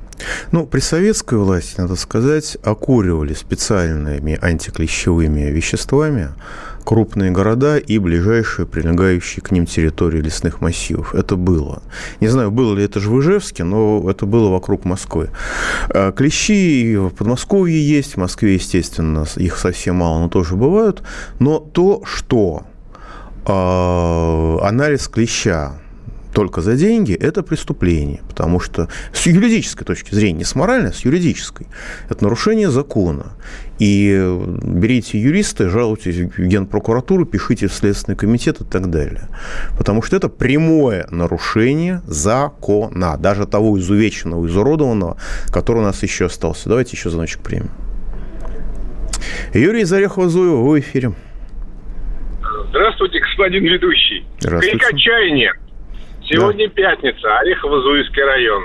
Ну, 0.52 0.66
при 0.66 0.80
советской 0.80 1.38
власти, 1.38 1.80
надо 1.80 1.96
сказать, 1.96 2.56
окуривали 2.64 3.32
специальными 3.32 4.38
антиклещевыми 4.40 5.50
веществами 5.50 6.28
крупные 6.90 7.30
города 7.30 7.76
и 7.78 7.98
ближайшие 7.98 8.66
прилегающие 8.66 9.40
к 9.40 9.52
ним 9.52 9.64
территории 9.64 10.20
лесных 10.20 10.60
массивов. 10.60 11.14
Это 11.14 11.36
было. 11.36 11.84
Не 12.18 12.26
знаю, 12.26 12.50
было 12.50 12.74
ли 12.74 12.82
это 12.82 12.98
же 12.98 13.10
в 13.10 13.20
Ижевске, 13.20 13.62
но 13.62 14.10
это 14.10 14.26
было 14.26 14.48
вокруг 14.48 14.84
Москвы. 14.84 15.30
Э, 15.90 16.10
клещи 16.10 16.96
в 16.96 17.10
Подмосковье 17.10 17.80
есть, 17.80 18.14
в 18.14 18.16
Москве, 18.16 18.54
естественно, 18.54 19.24
их 19.36 19.56
совсем 19.56 19.98
мало, 19.98 20.18
но 20.18 20.28
тоже 20.28 20.56
бывают. 20.56 21.04
Но 21.38 21.60
то, 21.60 22.02
что 22.04 22.64
э, 23.46 24.66
анализ 24.66 25.06
клеща 25.06 25.74
только 26.32 26.60
за 26.60 26.76
деньги, 26.76 27.12
это 27.14 27.42
преступление. 27.42 28.20
Потому 28.28 28.60
что 28.60 28.88
с 29.12 29.26
юридической 29.26 29.84
точки 29.84 30.14
зрения, 30.14 30.38
не 30.38 30.44
с 30.44 30.54
моральной, 30.54 30.90
а 30.90 30.92
с 30.92 31.04
юридической, 31.04 31.66
это 32.08 32.24
нарушение 32.24 32.70
закона. 32.70 33.32
И 33.78 34.38
берите 34.62 35.18
юриста, 35.18 35.70
жалуйтесь 35.70 36.16
в 36.16 36.38
Генпрокуратуру, 36.38 37.24
пишите 37.24 37.66
в 37.66 37.72
Следственный 37.72 38.16
комитет 38.16 38.60
и 38.60 38.64
так 38.64 38.90
далее. 38.90 39.28
Потому 39.78 40.02
что 40.02 40.16
это 40.16 40.28
прямое 40.28 41.06
нарушение 41.10 42.02
закона, 42.06 43.16
даже 43.16 43.46
того 43.46 43.78
изувеченного, 43.78 44.46
изуродованного, 44.46 45.16
который 45.50 45.78
у 45.78 45.84
нас 45.84 46.02
еще 46.02 46.26
остался. 46.26 46.68
Давайте 46.68 46.96
еще 46.96 47.10
звоночек 47.10 47.40
примем. 47.42 47.70
Юрий 49.54 49.84
Зарехова-Зуева, 49.84 50.62
вы 50.62 50.78
в 50.78 50.80
эфире. 50.80 51.12
Здравствуйте, 52.68 53.18
господин 53.18 53.64
ведущий. 53.64 54.24
Здравствуйте. 54.38 54.78
Крик 54.78 54.94
отчаяния. 54.94 55.52
Сегодня 56.30 56.68
да. 56.68 56.74
пятница, 56.74 57.28
Орехово-Зуевский 57.40 58.22
район. 58.22 58.62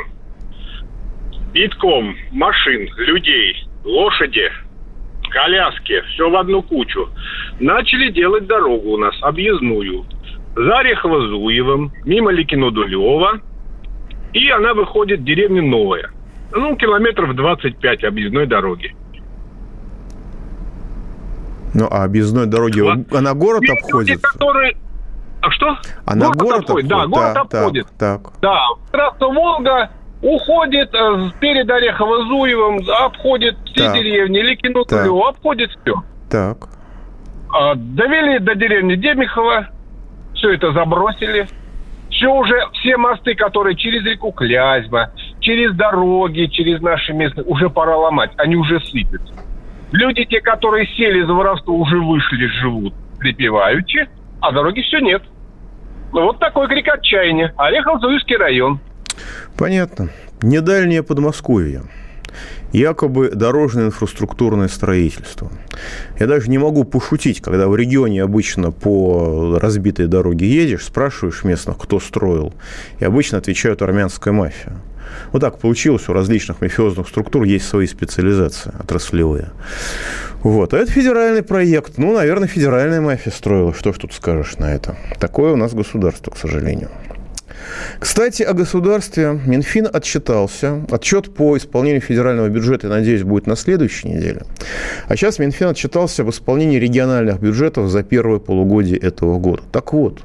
Битком 1.52 2.16
машин, 2.32 2.88
людей, 2.98 3.68
лошади, 3.84 4.52
коляски, 5.32 6.02
все 6.14 6.30
в 6.30 6.36
одну 6.36 6.62
кучу. 6.62 7.10
Начали 7.60 8.12
делать 8.12 8.46
дорогу 8.46 8.92
у 8.92 8.98
нас, 8.98 9.16
объездную. 9.22 10.06
За 10.56 10.80
Орехово-Зуевым, 10.80 11.90
мимо 12.06 12.32
Ликино-Дулева. 12.34 13.42
И 14.34 14.50
она 14.50 14.76
выходит 14.76 15.22
в 15.22 15.24
деревню 15.24 15.64
Новая. 15.64 16.12
Ну, 16.52 16.76
километров 16.76 17.36
25 17.36 18.04
объездной 18.04 18.46
дороги. 18.46 18.96
Ну, 21.74 21.88
а 21.90 22.04
объездной 22.04 22.46
дороги, 22.46 22.82
вот. 22.82 23.12
она 23.12 23.34
город 23.34 23.64
обходит? 23.70 24.10
Люди, 24.10 24.22
которые, 24.22 24.78
что? 25.52 25.78
А 26.06 26.16
на 26.16 26.30
город 26.32 26.62
обходит? 26.62 26.90
Да, 26.90 27.08
город 27.08 27.34
да, 27.34 27.42
обходит. 27.42 27.88
Так, 27.98 28.24
так. 28.24 28.34
Да, 28.42 28.60
трасса 28.92 29.26
Волга 29.26 29.90
уходит 30.22 30.94
э, 30.94 31.30
перед 31.40 31.70
Орехово-Зуевым, 31.70 32.90
обходит 32.90 33.58
все 33.66 33.86
так. 33.86 33.94
деревни, 33.96 34.40
Ликино-Тулево, 34.40 35.30
обходит 35.30 35.72
все. 35.82 36.04
Так. 36.30 36.70
А, 37.54 37.76
довели 37.76 38.40
до 38.40 38.56
деревни 38.56 38.96
Демихова, 38.96 39.68
все 40.36 40.54
это 40.54 40.72
забросили. 40.72 41.48
Все 42.10 42.28
уже, 42.28 42.56
все 42.74 42.96
мосты, 42.96 43.36
которые 43.36 43.76
через 43.76 44.06
реку 44.06 44.32
Клязьма, 44.32 45.12
через 45.42 45.76
дороги, 45.76 46.46
через 46.46 46.82
наши 46.82 47.12
места, 47.14 47.42
уже 47.42 47.70
пора 47.70 47.98
ломать. 47.98 48.32
Они 48.38 48.56
уже 48.56 48.80
сыпятся. 48.80 49.34
Люди, 49.92 50.24
те, 50.24 50.40
которые 50.40 50.88
сели 50.96 51.24
за 51.24 51.34
воровство, 51.34 51.76
уже 51.76 52.00
вышли, 52.00 52.46
живут 52.62 52.94
припеваючи, 53.26 54.08
а 54.40 54.52
дороги 54.52 54.82
все 54.82 55.00
нет. 55.00 55.24
Ну, 56.16 56.24
вот 56.24 56.40
такой 56.40 56.70
крик 56.70 56.88
отчаяния. 56.88 57.54
Орехов-Зуевский 57.58 58.38
район. 58.38 58.80
Понятно. 59.58 60.12
Недальнее 60.42 61.04
Подмосковье. 61.04 61.82
Якобы 62.72 63.32
дорожное 63.32 63.88
инфраструктурное 63.88 64.70
строительство. 64.70 65.52
Я 66.18 66.28
даже 66.28 66.50
не 66.50 66.58
могу 66.58 66.86
пошутить, 66.86 67.42
когда 67.42 67.68
в 67.68 67.76
регионе 67.76 68.24
обычно 68.24 68.72
по 68.72 69.60
разбитой 69.62 70.08
дороге 70.08 70.48
едешь, 70.48 70.86
спрашиваешь 70.86 71.44
местных, 71.44 71.78
кто 71.78 72.00
строил, 72.00 72.54
и 73.00 73.04
обычно 73.04 73.38
отвечают 73.38 73.82
армянская 73.82 74.34
мафия. 74.34 74.78
Вот 75.32 75.40
так 75.40 75.60
получилось, 75.60 76.08
у 76.10 76.14
различных 76.14 76.62
мафиозных 76.62 77.08
структур 77.08 77.44
есть 77.44 77.68
свои 77.68 77.88
специализации 77.88 78.72
отраслевые. 78.80 79.50
Вот. 80.44 80.74
А 80.74 80.78
это 80.78 80.92
федеральный 80.92 81.42
проект. 81.42 81.98
Ну, 81.98 82.14
наверное, 82.14 82.48
федеральная 82.48 83.02
мафия 83.02 83.32
строила. 83.32 83.74
Что 83.74 83.94
ж 83.94 83.98
тут 83.98 84.14
скажешь 84.14 84.58
на 84.58 84.74
это? 84.74 84.96
Такое 85.20 85.54
у 85.54 85.56
нас 85.56 85.74
государство, 85.74 86.32
к 86.32 86.38
сожалению. 86.38 86.90
Кстати, 88.00 88.44
о 88.44 88.54
государстве. 88.54 89.40
Минфин 89.46 89.88
отчитался. 89.92 90.86
Отчет 90.92 91.34
по 91.34 91.58
исполнению 91.58 92.02
федерального 92.02 92.48
бюджета, 92.48 92.88
я 92.88 92.94
надеюсь, 92.94 93.24
будет 93.24 93.48
на 93.48 93.56
следующей 93.56 94.10
неделе. 94.10 94.44
А 95.08 95.16
сейчас 95.16 95.40
Минфин 95.40 95.70
отчитался 95.70 96.22
об 96.22 96.30
исполнении 96.30 96.78
региональных 96.78 97.40
бюджетов 97.40 97.90
за 97.90 98.04
первое 98.04 98.40
полугодие 98.40 99.00
этого 99.00 99.40
года. 99.40 99.64
Так 99.72 99.94
вот, 99.94 100.22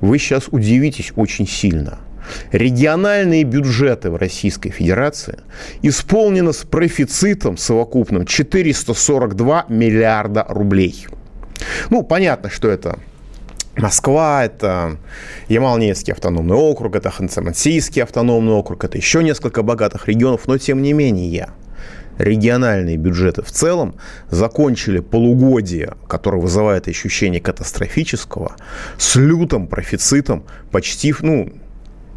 вы 0.00 0.18
сейчас 0.18 0.44
удивитесь 0.50 1.12
очень 1.16 1.48
сильно– 1.48 1.98
региональные 2.52 3.44
бюджеты 3.44 4.10
в 4.10 4.16
Российской 4.16 4.70
Федерации 4.70 5.38
исполнены 5.82 6.52
с 6.52 6.58
профицитом 6.58 7.56
совокупным 7.56 8.26
442 8.26 9.66
миллиарда 9.68 10.46
рублей. 10.48 11.06
Ну, 11.90 12.02
понятно, 12.02 12.50
что 12.50 12.68
это 12.68 12.98
Москва, 13.76 14.44
это 14.44 14.98
Ямал-Ненецкий 15.48 16.12
автономный 16.12 16.56
округ, 16.56 16.94
это 16.94 17.08
Ханты-Мансийский 17.08 18.02
автономный 18.02 18.52
округ, 18.52 18.84
это 18.84 18.98
еще 18.98 19.22
несколько 19.22 19.62
богатых 19.62 20.08
регионов, 20.08 20.46
но 20.46 20.58
тем 20.58 20.82
не 20.82 20.92
менее 20.92 21.48
региональные 22.18 22.96
бюджеты 22.98 23.42
в 23.42 23.50
целом 23.50 23.96
закончили 24.30 25.00
полугодие, 25.00 25.94
которое 26.08 26.40
вызывает 26.40 26.86
ощущение 26.88 27.40
катастрофического, 27.40 28.56
с 28.98 29.16
лютым 29.16 29.66
профицитом 29.66 30.44
почти, 30.70 31.14
ну, 31.20 31.52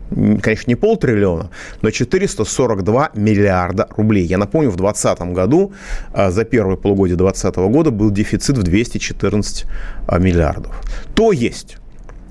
конечно, 0.10 0.70
не 0.70 0.76
полтриллиона, 0.76 1.50
но 1.82 1.92
442 1.92 3.12
миллиарда 3.14 3.88
рублей. 3.96 4.26
Я 4.26 4.38
напомню, 4.38 4.70
в 4.70 4.76
2020 4.76 5.34
году, 5.34 5.74
а, 6.14 6.32
за 6.32 6.46
первое 6.46 6.76
полугодие 6.76 7.18
2020 7.18 7.56
года, 7.72 7.92
был 7.92 8.12
дефицит 8.12 8.58
в 8.58 8.64
214 8.64 9.66
а, 10.08 10.20
миллиардов. 10.20 10.82
То 11.14 11.32
есть 11.32 11.78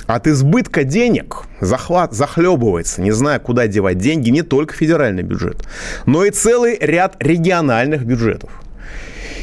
от 0.07 0.27
избытка 0.27 0.85
денег 0.85 1.45
захват, 1.61 2.13
захлебывается, 2.13 3.01
не 3.01 3.11
зная, 3.13 3.39
куда 3.39 3.67
девать 3.67 3.99
деньги, 3.99 4.31
не 4.31 4.43
только 4.43 4.75
федеральный 4.75 5.23
бюджет, 5.23 5.65
но 6.05 6.25
и 6.25 6.31
целый 6.31 6.77
ряд 6.79 7.17
региональных 7.21 8.05
бюджетов. 8.05 8.51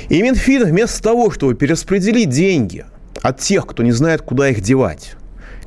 И 0.10 0.22
Минфин 0.22 0.66
вместо 0.66 1.02
того, 1.02 1.32
чтобы 1.32 1.56
перераспределить 1.56 2.30
деньги 2.30 2.86
от 3.22 3.40
тех, 3.40 3.66
кто 3.66 3.82
не 3.82 3.92
знает, 3.92 4.22
куда 4.22 4.50
их 4.50 4.62
девать, 4.62 5.16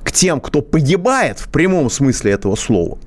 к 0.05 0.13
тем, 0.13 0.41
кто 0.41 0.61
погибает 0.61 1.39
в 1.39 1.49
прямом 1.49 1.91
смысле 1.91 2.33
этого 2.33 2.55
слова. 2.57 2.99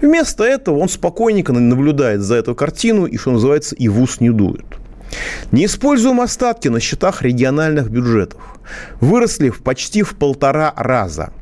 Вместо 0.00 0.44
этого 0.44 0.78
он 0.78 0.88
спокойненько 0.88 1.52
наблюдает 1.52 2.20
за 2.20 2.36
эту 2.36 2.54
картину 2.54 3.06
и, 3.06 3.16
что 3.16 3.32
называется, 3.32 3.74
и 3.74 3.88
в 3.88 4.00
ус 4.00 4.20
не 4.20 4.30
дует. 4.30 4.66
Не 5.52 5.66
используем 5.66 6.20
остатки 6.20 6.68
на 6.68 6.80
счетах 6.80 7.22
региональных 7.22 7.90
бюджетов. 7.90 8.40
Выросли 9.00 9.50
в 9.50 9.62
почти 9.62 10.02
в 10.02 10.16
полтора 10.16 10.72
раза. 10.76 11.32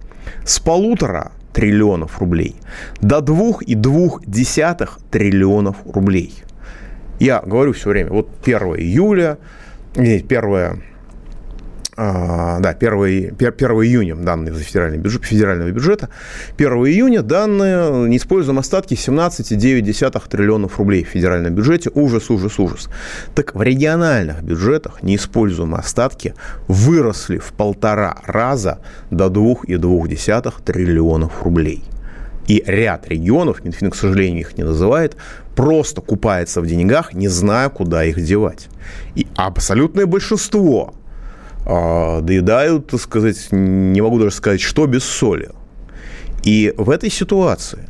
С 0.44 0.60
полутора 0.60 1.32
триллионов 1.52 2.18
рублей 2.18 2.56
до 3.00 3.20
двух 3.20 3.62
и 3.62 3.74
двух 3.74 4.24
десятых 4.26 4.98
триллионов 5.10 5.76
рублей. 5.84 6.32
Я 7.20 7.40
говорю 7.40 7.72
все 7.72 7.90
время, 7.90 8.10
вот 8.10 8.28
1 8.42 8.58
июля, 8.76 9.38
первое, 10.28 10.70
а, 10.70 10.78
да, 11.96 12.70
1, 12.70 13.34
1 13.38 13.70
июня 13.84 14.16
данные 14.16 14.54
за 14.54 14.62
федеральный 14.62 14.98
бюджет, 14.98 15.24
федерального 15.24 15.70
бюджета. 15.70 16.08
1 16.56 16.72
июня 16.86 17.22
данные 17.22 18.08
не 18.08 18.16
используем 18.16 18.58
остатки 18.58 18.94
17,9 18.94 20.28
триллионов 20.28 20.78
рублей 20.78 21.04
в 21.04 21.08
федеральном 21.08 21.54
бюджете. 21.54 21.90
Ужас, 21.94 22.30
ужас, 22.30 22.58
ужас. 22.58 22.88
Так 23.34 23.54
в 23.54 23.62
региональных 23.62 24.42
бюджетах 24.42 25.02
неиспользуемые 25.02 25.80
остатки 25.80 26.34
выросли 26.66 27.38
в 27.38 27.52
полтора 27.52 28.16
раза 28.24 28.78
до 29.10 29.26
2,2 29.26 30.54
триллионов 30.64 31.42
рублей. 31.42 31.84
И 32.48 32.62
ряд 32.66 33.08
регионов, 33.08 33.62
Минфин, 33.64 33.90
к 33.90 33.94
сожалению, 33.94 34.40
их 34.40 34.56
не 34.56 34.64
называет, 34.64 35.16
просто 35.54 36.00
купается 36.00 36.60
в 36.60 36.66
деньгах, 36.66 37.12
не 37.12 37.28
зная, 37.28 37.68
куда 37.68 38.02
их 38.04 38.20
девать. 38.20 38.68
И 39.14 39.26
абсолютное 39.36 40.06
большинство 40.06 40.94
а, 40.94 41.01
доедают, 41.64 42.88
так 42.88 43.00
сказать, 43.00 43.48
не 43.50 44.00
могу 44.00 44.18
даже 44.18 44.32
сказать, 44.32 44.60
что 44.60 44.86
без 44.86 45.04
соли. 45.04 45.50
И 46.42 46.74
в 46.76 46.90
этой 46.90 47.10
ситуации 47.10 47.88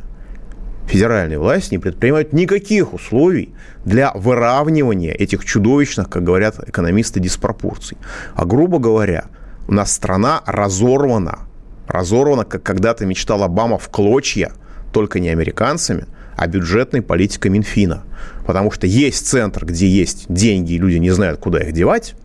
федеральные 0.87 1.39
власти 1.39 1.73
не 1.73 1.79
предпринимают 1.79 2.33
никаких 2.33 2.93
условий 2.93 3.53
для 3.85 4.11
выравнивания 4.13 5.11
этих 5.13 5.45
чудовищных, 5.45 6.09
как 6.09 6.23
говорят 6.23 6.57
экономисты, 6.67 7.19
диспропорций. 7.19 7.97
А 8.35 8.45
грубо 8.45 8.79
говоря, 8.79 9.25
у 9.67 9.73
нас 9.73 9.91
страна 9.91 10.43
разорвана, 10.45 11.39
разорвана, 11.87 12.43
как 12.43 12.63
когда-то 12.63 13.05
мечтал 13.05 13.43
Обама, 13.43 13.77
в 13.77 13.89
клочья, 13.89 14.51
только 14.91 15.19
не 15.19 15.29
американцами, 15.29 16.05
а 16.35 16.47
бюджетной 16.47 17.01
политикой 17.01 17.47
Минфина. 17.49 18.03
Потому 18.45 18.71
что 18.71 18.85
есть 18.85 19.25
центр, 19.25 19.65
где 19.65 19.87
есть 19.87 20.25
деньги, 20.29 20.73
и 20.73 20.77
люди 20.77 20.97
не 20.97 21.11
знают, 21.11 21.39
куда 21.39 21.59
их 21.59 21.73
девать, 21.73 22.15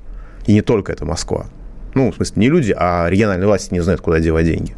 и 0.49 0.55
не 0.55 0.63
только 0.63 0.93
это 0.93 1.05
Москва. 1.05 1.47
Ну, 1.95 2.11
в 2.11 2.17
смысле, 2.17 2.35
не 2.37 2.49
люди, 2.49 2.75
а 2.77 3.07
региональные 3.09 3.47
власти 3.47 3.75
не 3.75 3.81
знают, 3.81 4.01
куда 4.01 4.19
девать 4.19 4.47
деньги. 4.47 4.75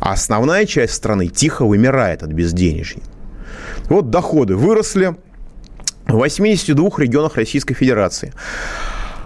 А 0.00 0.12
основная 0.12 0.66
часть 0.66 0.94
страны 0.94 1.28
тихо 1.28 1.64
вымирает 1.64 2.24
от 2.24 2.30
безденежья. 2.30 3.00
Вот 3.88 4.10
доходы 4.10 4.56
выросли 4.56 5.14
в 6.06 6.12
82 6.12 6.90
регионах 6.98 7.36
Российской 7.36 7.74
Федерации. 7.74 8.32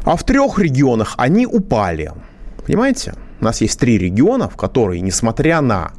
А 0.04 0.16
в 0.16 0.24
трех 0.24 0.58
регионах 0.58 1.14
они 1.16 1.46
упали. 1.46 2.12
Понимаете? 2.66 3.14
У 3.40 3.44
нас 3.44 3.60
есть 3.60 3.78
три 3.78 3.98
региона, 3.98 4.48
в 4.48 4.56
которые, 4.56 5.00
несмотря 5.00 5.60
на 5.60 5.92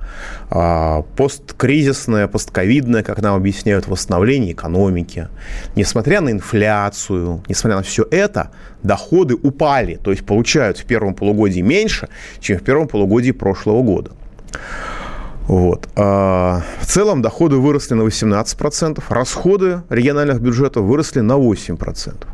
э, 0.49 1.03
посткризисное, 1.15 2.27
постковидное, 2.27 3.03
как 3.03 3.21
нам 3.21 3.35
объясняют, 3.35 3.87
восстановление 3.87 4.53
экономики, 4.53 5.27
несмотря 5.75 6.21
на 6.21 6.31
инфляцию, 6.31 7.43
несмотря 7.47 7.77
на 7.77 7.83
все 7.83 8.07
это, 8.09 8.49
доходы 8.83 9.35
упали, 9.35 9.95
то 9.95 10.11
есть 10.11 10.25
получают 10.25 10.79
в 10.79 10.85
первом 10.85 11.13
полугодии 11.13 11.61
меньше, 11.61 12.09
чем 12.39 12.57
в 12.57 12.63
первом 12.63 12.87
полугодии 12.87 13.31
прошлого 13.31 13.83
года. 13.83 14.11
Вот. 15.47 15.87
А 15.95 16.63
в 16.81 16.85
целом 16.85 17.21
доходы 17.21 17.55
выросли 17.55 17.93
на 17.93 18.01
18%, 18.01 19.01
расходы 19.09 19.81
региональных 19.89 20.41
бюджетов 20.41 20.83
выросли 20.83 21.21
на 21.21 21.33
8%. 21.33 22.27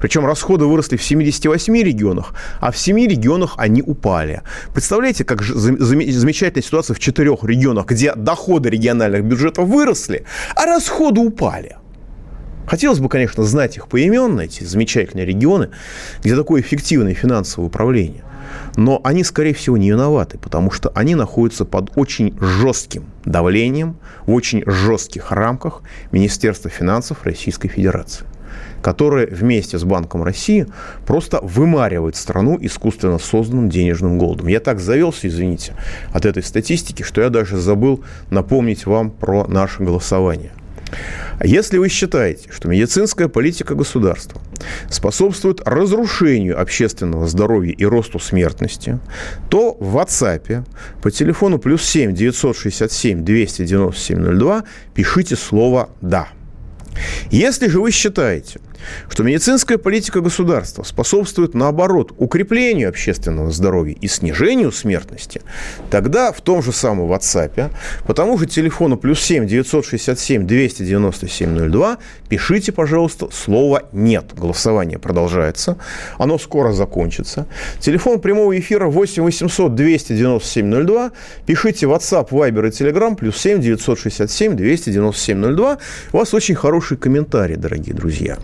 Причем 0.00 0.26
расходы 0.26 0.66
выросли 0.66 0.96
в 0.96 1.02
78 1.02 1.74
регионах, 1.82 2.34
а 2.60 2.70
в 2.70 2.76
7 2.76 2.96
регионах 3.06 3.54
они 3.56 3.82
упали. 3.82 4.42
Представляете, 4.74 5.24
как 5.24 5.42
замечательная 5.42 6.62
ситуация 6.62 6.94
в 6.94 7.00
четырех 7.00 7.42
регионах, 7.42 7.86
где 7.86 8.14
доходы 8.14 8.68
региональных 8.68 9.24
бюджетов 9.24 9.66
выросли, 9.66 10.24
а 10.54 10.66
расходы 10.66 11.20
упали. 11.20 11.76
Хотелось 12.66 12.98
бы, 12.98 13.08
конечно, 13.08 13.44
знать 13.44 13.78
их 13.78 13.88
поименно, 13.88 14.42
эти 14.42 14.62
замечательные 14.62 15.24
регионы, 15.24 15.70
где 16.22 16.36
такое 16.36 16.60
эффективное 16.60 17.14
финансовое 17.14 17.68
управление. 17.68 18.24
Но 18.78 19.00
они, 19.02 19.24
скорее 19.24 19.54
всего, 19.54 19.76
не 19.76 19.90
виноваты, 19.90 20.38
потому 20.38 20.70
что 20.70 20.92
они 20.94 21.16
находятся 21.16 21.64
под 21.64 21.90
очень 21.96 22.38
жестким 22.40 23.06
давлением, 23.24 23.96
в 24.24 24.32
очень 24.32 24.62
жестких 24.66 25.32
рамках 25.32 25.82
Министерства 26.12 26.70
финансов 26.70 27.24
Российской 27.24 27.68
Федерации 27.68 28.24
которое 28.80 29.26
вместе 29.26 29.78
с 29.78 29.84
Банком 29.84 30.22
России 30.22 30.66
просто 31.04 31.40
вымаривает 31.42 32.14
страну 32.16 32.56
искусственно 32.60 33.18
созданным 33.18 33.68
денежным 33.68 34.18
голодом. 34.18 34.46
Я 34.46 34.60
так 34.60 34.78
завелся, 34.78 35.26
извините, 35.26 35.74
от 36.12 36.24
этой 36.24 36.42
статистики, 36.44 37.02
что 37.02 37.20
я 37.20 37.28
даже 37.28 37.58
забыл 37.58 38.04
напомнить 38.30 38.86
вам 38.86 39.10
про 39.10 39.46
наше 39.48 39.82
голосование. 39.82 40.52
Если 41.42 41.78
вы 41.78 41.88
считаете, 41.88 42.50
что 42.50 42.68
медицинская 42.68 43.28
политика 43.28 43.74
государства 43.74 44.40
способствует 44.90 45.60
разрушению 45.64 46.60
общественного 46.60 47.26
здоровья 47.26 47.72
и 47.72 47.84
росту 47.84 48.18
смертности, 48.18 48.98
то 49.48 49.76
в 49.78 49.96
WhatsApp 49.96 50.64
по 51.02 51.10
телефону 51.10 51.58
плюс 51.58 51.82
7 51.84 52.14
967 52.14 53.24
297 53.24 54.38
02 54.38 54.64
пишите 54.94 55.36
слово 55.36 55.90
«да». 56.00 56.28
Если 57.30 57.68
же 57.68 57.80
вы 57.80 57.90
считаете, 57.90 58.60
что 59.08 59.22
медицинская 59.22 59.78
политика 59.78 60.20
государства 60.20 60.82
способствует, 60.82 61.54
наоборот, 61.54 62.12
укреплению 62.16 62.88
общественного 62.88 63.50
здоровья 63.50 63.96
и 64.00 64.08
снижению 64.08 64.72
смертности, 64.72 65.42
тогда 65.90 66.32
в 66.32 66.40
том 66.40 66.62
же 66.62 66.72
самом 66.72 67.12
WhatsApp, 67.12 67.70
по 68.06 68.14
тому 68.14 68.38
же 68.38 68.46
телефону 68.46 68.96
плюс 68.96 69.20
7 69.20 69.46
967 69.46 70.46
297 70.46 71.70
02 71.70 71.98
пишите, 72.28 72.72
пожалуйста, 72.72 73.28
слово 73.32 73.84
«нет». 73.92 74.26
Голосование 74.36 74.98
продолжается. 74.98 75.76
Оно 76.18 76.38
скоро 76.38 76.72
закончится. 76.72 77.46
Телефон 77.80 78.20
прямого 78.20 78.58
эфира 78.58 78.86
8 78.86 79.22
800 79.22 79.74
297 79.74 80.86
02. 80.86 81.10
Пишите 81.46 81.86
WhatsApp, 81.86 82.28
Viber 82.30 82.68
и 82.68 82.70
Telegram 82.70 83.14
плюс 83.16 83.36
7 83.38 83.60
967 83.60 84.56
297 84.56 85.56
02. 85.56 85.78
У 86.12 86.16
вас 86.16 86.34
очень 86.34 86.54
хороший 86.54 86.87
комментарий, 86.96 87.56
дорогие 87.56 87.94
друзья. 87.94 88.38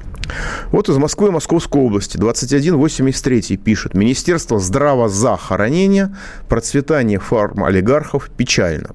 Вот 0.71 0.89
из 0.89 0.97
Москвы 0.97 1.31
Московской 1.31 1.81
области 1.83 2.17
2183 2.17 3.57
пишет. 3.57 3.95
Министерство 3.95 4.59
здравоохранения, 4.59 6.17
процветание 6.49 7.19
фарм 7.19 7.65
олигархов 7.65 8.31
печально. 8.31 8.91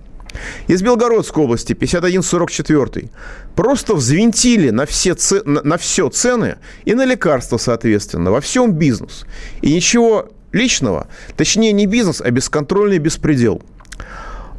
Из 0.68 0.82
Белгородской 0.82 1.44
области 1.44 1.74
5144. 1.74 3.10
Просто 3.56 3.96
взвинтили 3.96 4.70
на 4.70 4.86
все, 4.86 5.16
ц... 5.16 5.42
на 5.44 5.78
все 5.78 6.10
цены 6.10 6.58
и 6.86 6.94
на 6.94 7.06
лекарства, 7.06 7.58
соответственно, 7.58 8.32
во 8.32 8.42
всем 8.42 8.74
бизнес. 8.74 9.26
И 9.62 9.74
ничего 9.74 10.30
личного, 10.52 11.08
точнее 11.36 11.72
не 11.72 11.86
бизнес, 11.86 12.22
а 12.22 12.30
бесконтрольный 12.32 13.00
беспредел. 13.00 13.62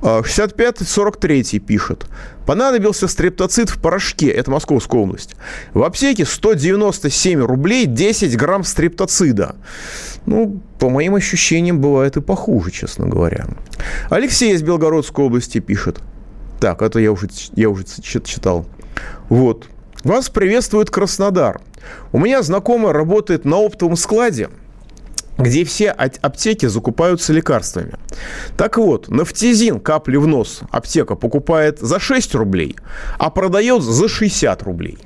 65-43 0.02 1.56
а, 1.56 1.60
пишет. 1.60 2.06
Понадобился 2.46 3.06
стрептоцит 3.08 3.70
в 3.70 3.80
порошке. 3.80 4.28
Это 4.28 4.50
Московская 4.50 5.00
область. 5.00 5.36
В 5.74 5.82
аптеке 5.82 6.24
197 6.24 7.42
рублей 7.42 7.86
10 7.86 8.36
грамм 8.36 8.64
стрептоцида. 8.64 9.56
Ну, 10.26 10.60
по 10.78 10.88
моим 10.88 11.14
ощущениям, 11.14 11.80
бывает 11.80 12.16
и 12.16 12.20
похуже, 12.20 12.70
честно 12.70 13.06
говоря. 13.06 13.46
Алексей 14.08 14.52
из 14.54 14.62
Белгородской 14.62 15.24
области 15.24 15.58
пишет. 15.58 16.00
Так, 16.60 16.82
это 16.82 16.98
я 16.98 17.12
уже, 17.12 17.28
я 17.54 17.68
уже 17.70 17.84
читал. 18.02 18.66
Вот. 19.28 19.66
Вас 20.04 20.28
приветствует 20.30 20.90
Краснодар. 20.90 21.60
У 22.12 22.18
меня 22.18 22.42
знакомая 22.42 22.92
работает 22.92 23.44
на 23.44 23.56
оптовом 23.56 23.96
складе– 23.96 24.48
где 25.40 25.64
все 25.64 25.90
аптеки 25.90 26.66
закупаются 26.66 27.32
лекарствами. 27.32 27.94
Так 28.56 28.76
вот, 28.76 29.08
нафтизин 29.08 29.80
капли 29.80 30.16
в 30.16 30.26
нос 30.26 30.60
аптека 30.70 31.14
покупает 31.14 31.78
за 31.80 31.98
6 31.98 32.34
рублей, 32.34 32.76
а 33.18 33.30
продает 33.30 33.82
за 33.82 34.08
60 34.08 34.62
рублей. 34.62 34.98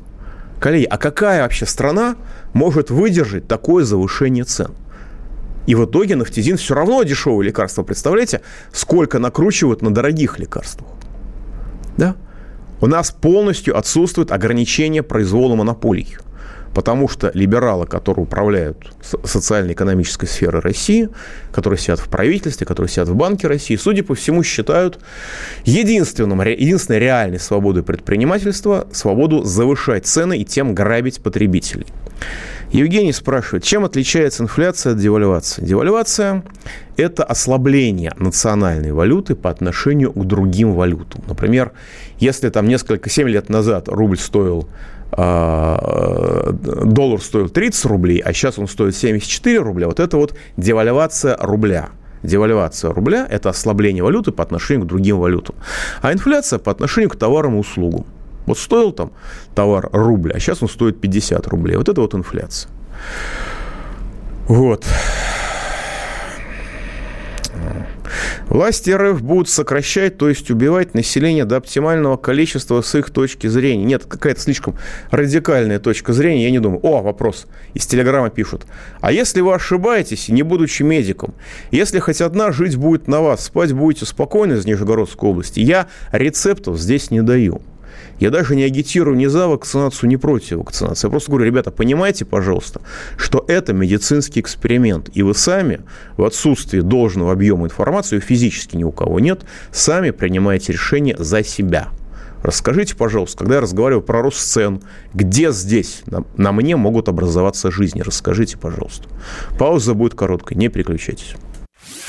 Коллеги, 0.61 0.85
а 0.85 0.99
какая 0.99 1.42
вообще 1.42 1.66
страна 1.66 2.16
может 2.53 2.90
выдержать 2.90 3.47
такое 3.47 3.85
завышение 3.85 4.44
цен? 4.44 4.73
И 5.66 5.75
в 5.75 5.85
итоге 5.87 6.16
нафтизин 6.16 6.57
все 6.57 6.75
равно 6.75 7.03
дешевое 7.03 7.47
лекарство. 7.47 7.83
Представляете, 7.83 8.42
сколько 8.73 9.18
накручивают 9.18 9.83
на 9.83 9.92
дорогих 9.92 10.38
лекарствах? 10.38 10.88
Да? 11.97 12.16
У 12.81 12.87
нас 12.87 13.11
полностью 13.12 13.79
отсутствует 13.79 14.31
ограничение 14.31 15.03
произвола 15.03 15.55
монополий 15.55 16.18
потому 16.74 17.08
что 17.08 17.30
либералы, 17.34 17.87
которые 17.87 18.24
управляют 18.24 18.92
социально-экономической 19.24 20.26
сферой 20.26 20.60
России, 20.60 21.08
которые 21.52 21.78
сидят 21.78 22.00
в 22.00 22.08
правительстве, 22.08 22.66
которые 22.66 22.90
сидят 22.90 23.08
в 23.08 23.14
Банке 23.14 23.46
России, 23.46 23.76
судя 23.76 24.02
по 24.02 24.14
всему, 24.14 24.42
считают 24.42 24.98
единственным, 25.64 26.40
единственной 26.42 26.98
реальной 26.98 27.38
свободой 27.38 27.82
предпринимательства 27.82 28.88
свободу 28.92 29.44
завышать 29.44 30.06
цены 30.06 30.38
и 30.38 30.44
тем 30.44 30.74
грабить 30.74 31.22
потребителей. 31.22 31.87
Евгений 32.72 33.12
спрашивает, 33.12 33.62
чем 33.62 33.84
отличается 33.84 34.42
инфляция 34.42 34.94
от 34.94 34.98
девальвации? 34.98 35.64
Девальвация– 35.64 36.42
это 36.96 37.22
ослабление 37.22 38.12
национальной 38.18 38.90
валюты 38.90 39.37
по 39.37 39.50
отношению 39.50 40.12
к 40.12 40.24
другим 40.24 40.72
валютам. 40.72 41.22
Например, 41.28 41.70
если 42.18 42.49
там 42.49 42.66
несколько, 42.66 43.11
7 43.11 43.28
лет 43.28 43.49
назад 43.49 43.88
рубль 43.88 44.18
стоил 44.18 44.68
доллар 45.16 47.20
стоил 47.20 47.48
30 47.48 47.84
рублей, 47.86 48.18
а 48.18 48.32
сейчас 48.32 48.58
он 48.58 48.68
стоит 48.68 48.96
74 48.96 49.58
рубля, 49.58 49.86
вот 49.86 50.00
это 50.00 50.16
вот 50.16 50.34
девальвация 50.56 51.36
рубля. 51.40 51.90
Девальвация 52.22 52.90
рубля– 52.90 53.26
это 53.30 53.50
ослабление 53.50 54.02
валюты 54.02 54.32
по 54.32 54.42
отношению 54.42 54.86
к 54.86 54.88
другим 54.88 55.18
валютам. 55.18 55.54
А 56.00 56.10
инфляция 56.10 56.58
по 56.58 56.72
отношению 56.72 57.10
к 57.10 57.16
товарам 57.16 57.56
и 57.56 57.58
услугам. 57.58 58.06
Вот 58.46 58.58
стоил 58.58 58.92
там 58.92 59.12
товар 59.54 59.90
рубль, 59.92 60.32
а 60.32 60.40
сейчас 60.40 60.62
он 60.62 60.70
стоит 60.70 61.00
50 61.00 61.46
рублей. 61.48 61.76
Вот 61.76 61.88
это 61.88 62.00
вот 62.00 62.14
инфляция. 62.14 62.70
Вот. 64.48 64.86
Власти 68.48 68.90
РФ 68.90 69.22
будут 69.22 69.48
сокращать, 69.48 70.18
то 70.18 70.28
есть 70.28 70.50
убивать 70.50 70.94
население 70.94 71.44
до 71.44 71.56
оптимального 71.56 72.16
количества 72.16 72.80
с 72.80 72.94
их 72.94 73.10
точки 73.10 73.46
зрения. 73.46 73.84
Нет, 73.84 74.04
какая-то 74.06 74.40
слишком 74.40 74.76
радикальная 75.10 75.78
точка 75.78 76.12
зрения, 76.12 76.44
я 76.44 76.50
не 76.50 76.58
думаю. 76.58 76.80
О, 76.84 77.02
вопрос. 77.02 77.46
Из 77.74 77.86
телеграмма 77.86 78.30
пишут. 78.30 78.66
А 79.00 79.12
если 79.12 79.40
вы 79.40 79.54
ошибаетесь, 79.54 80.28
не 80.28 80.42
будучи 80.42 80.82
медиком, 80.82 81.34
если 81.70 81.98
хоть 81.98 82.20
одна 82.20 82.52
жить 82.52 82.76
будет 82.76 83.08
на 83.08 83.20
вас, 83.20 83.44
спать 83.44 83.72
будете 83.72 84.06
спокойно 84.06 84.54
из 84.54 84.66
Нижегородской 84.66 85.30
области, 85.30 85.60
я 85.60 85.88
рецептов 86.12 86.78
здесь 86.78 87.10
не 87.10 87.22
даю. 87.22 87.62
Я 88.18 88.30
даже 88.30 88.57
не 88.57 88.62
агитирую 88.62 89.16
ни 89.16 89.26
за 89.26 89.49
вакцинацию, 89.49 90.09
ни 90.09 90.16
против 90.16 90.59
вакцинации. 90.59 91.07
Я 91.07 91.11
просто 91.11 91.30
говорю, 91.30 91.47
ребята, 91.47 91.70
понимайте, 91.70 92.24
пожалуйста, 92.24 92.80
что 93.16 93.45
это 93.49 93.72
медицинский 93.72 94.40
эксперимент. 94.40 95.11
И 95.14 95.22
вы 95.22 95.34
сами 95.34 95.80
в 96.16 96.24
отсутствии 96.24 96.80
должного 96.80 97.32
объема 97.32 97.66
информации, 97.66 98.20
физически 98.20 98.76
ни 98.76 98.84
у 98.84 98.92
кого 98.92 99.20
нет, 99.20 99.42
сами 99.72 100.11
принимаете 100.11 100.72
решение 100.72 101.16
за 101.18 101.42
себя. 101.42 101.88
Расскажите, 102.42 102.95
пожалуйста, 102.95 103.38
когда 103.38 103.55
я 103.55 103.61
разговариваю 103.62 104.03
про 104.03 104.20
рост 104.20 104.38
цен, 104.38 104.82
где 105.14 105.51
здесь 105.51 106.03
на, 106.05 106.24
на 106.36 106.53
мне 106.53 106.76
могут 106.76 107.09
образоваться 107.09 107.70
жизни? 107.70 108.03
Расскажите, 108.03 108.59
пожалуйста. 108.59 109.09
Пауза 109.59 109.95
будет 109.95 110.14
короткой, 110.14 110.59
не 110.59 110.68
переключайтесь. 110.68 111.36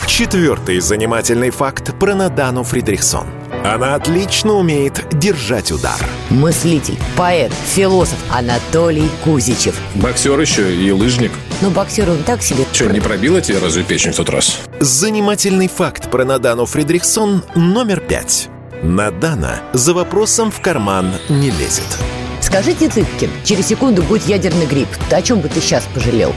Четвертый 0.06 0.80
занимательный 0.80 1.50
факт 1.50 1.98
про 2.00 2.14
Надану 2.14 2.64
Фридрихсон. 2.64 3.28
Она 3.64 3.96
отлично 3.96 4.54
умеет 4.54 5.04
держать 5.18 5.72
удар. 5.72 5.98
Мыслитель, 6.30 6.98
поэт, 7.18 7.52
философ 7.74 8.18
Анатолий 8.32 9.10
Кузичев. 9.24 9.76
Боксер 9.96 10.40
еще 10.40 10.76
и 10.76 10.92
лыжник. 10.92 11.32
Ну, 11.62 11.72
боксер 11.72 12.10
он 12.10 12.24
так 12.24 12.44
себе. 12.44 12.66
Че, 12.72 12.86
не 12.90 13.00
пробила 13.00 13.42
тебе 13.42 13.58
разве 13.58 13.84
печень 13.84 14.12
в 14.12 14.18
тот 14.18 14.30
раз? 14.30 14.60
Занимательный 14.80 15.68
факт 15.68 16.12
про 16.12 16.24
Надану 16.24 16.66
Фридрихсон 16.66 17.44
номер 17.56 18.00
пять. 18.02 18.50
Надана 18.84 19.62
за 19.74 19.94
вопросом 19.94 20.52
в 20.52 20.62
карман 20.62 21.12
не 21.30 21.50
лезет. 21.50 21.98
Скажите, 22.42 22.90
Цыпкин, 22.90 23.32
через 23.44 23.68
секунду 23.68 24.04
будет 24.04 24.28
ядерный 24.28 24.68
грипп. 24.68 24.90
Ты 25.10 25.16
о 25.16 25.22
чем 25.22 25.40
бы 25.40 25.50
ты 25.50 25.60
сейчас 25.60 25.88
пожалел? 25.94 26.34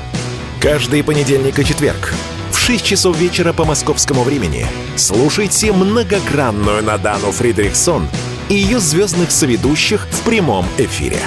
Каждый 0.60 1.04
понедельник 1.04 1.56
и 1.60 1.64
четверг 1.64 2.12
в 2.50 2.58
6 2.58 2.84
часов 2.84 3.16
вечера 3.16 3.52
по 3.52 3.64
московскому 3.64 4.24
времени 4.24 4.66
слушайте 4.96 5.72
многогранную 5.72 6.82
Надану 6.82 7.30
Фридрихсон 7.30 8.08
и 8.48 8.54
ее 8.54 8.80
звездных 8.80 9.30
соведущих 9.30 10.08
в 10.10 10.22
прямом 10.22 10.66
эфире. 10.76 11.18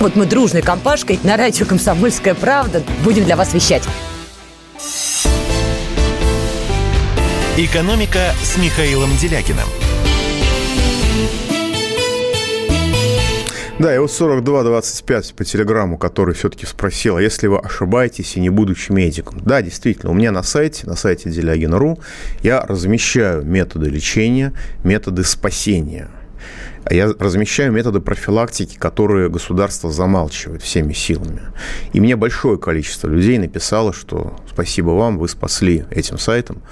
Вот 0.00 0.16
мы 0.16 0.26
дружной 0.26 0.62
компашкой 0.62 1.20
на 1.22 1.36
радио 1.36 1.64
«Комсомольская 1.64 2.34
правда» 2.34 2.82
будем 3.04 3.24
для 3.24 3.36
вас 3.36 3.54
вещать. 3.54 3.84
«Экономика» 7.56 8.34
с 8.42 8.56
Михаилом 8.56 9.16
Делякиным– 9.16 9.68
Да, 13.82 13.92
и 13.92 13.98
вот 13.98 14.10
42-25 14.10 15.34
по 15.34 15.44
телеграмму, 15.44 15.98
который 15.98 16.36
все-таки 16.36 16.66
спросил, 16.66 17.16
а 17.16 17.20
если 17.20 17.48
вы 17.48 17.58
ошибаетесь 17.58 18.36
и 18.36 18.40
не 18.40 18.48
будучи 18.48 18.92
медиком? 18.92 19.40
Да, 19.44 19.60
действительно, 19.60 20.12
у 20.12 20.14
меня 20.14 20.30
на 20.30 20.44
сайте, 20.44 20.86
на 20.86 20.94
сайте 20.94 21.30
Делягина.ру 21.30 21.98
я 22.44 22.60
размещаю 22.60 23.44
методы 23.44 23.90
лечения, 23.90 24.52
методы 24.84 25.24
спасения. 25.24 26.10
Я 26.88 27.12
размещаю 27.18 27.72
методы 27.72 27.98
профилактики, 27.98 28.78
которые 28.78 29.28
государство 29.28 29.90
замалчивает 29.90 30.62
всеми 30.62 30.92
силами. 30.92 31.40
И 31.92 32.00
мне 32.00 32.14
большое 32.14 32.58
количество 32.58 33.08
людей 33.08 33.36
написало, 33.38 33.92
что 33.92 34.36
спасибо 34.48 34.90
вам, 34.90 35.18
вы 35.18 35.28
спасли 35.28 35.86
этим 35.90 36.18
сайтом, 36.18 36.62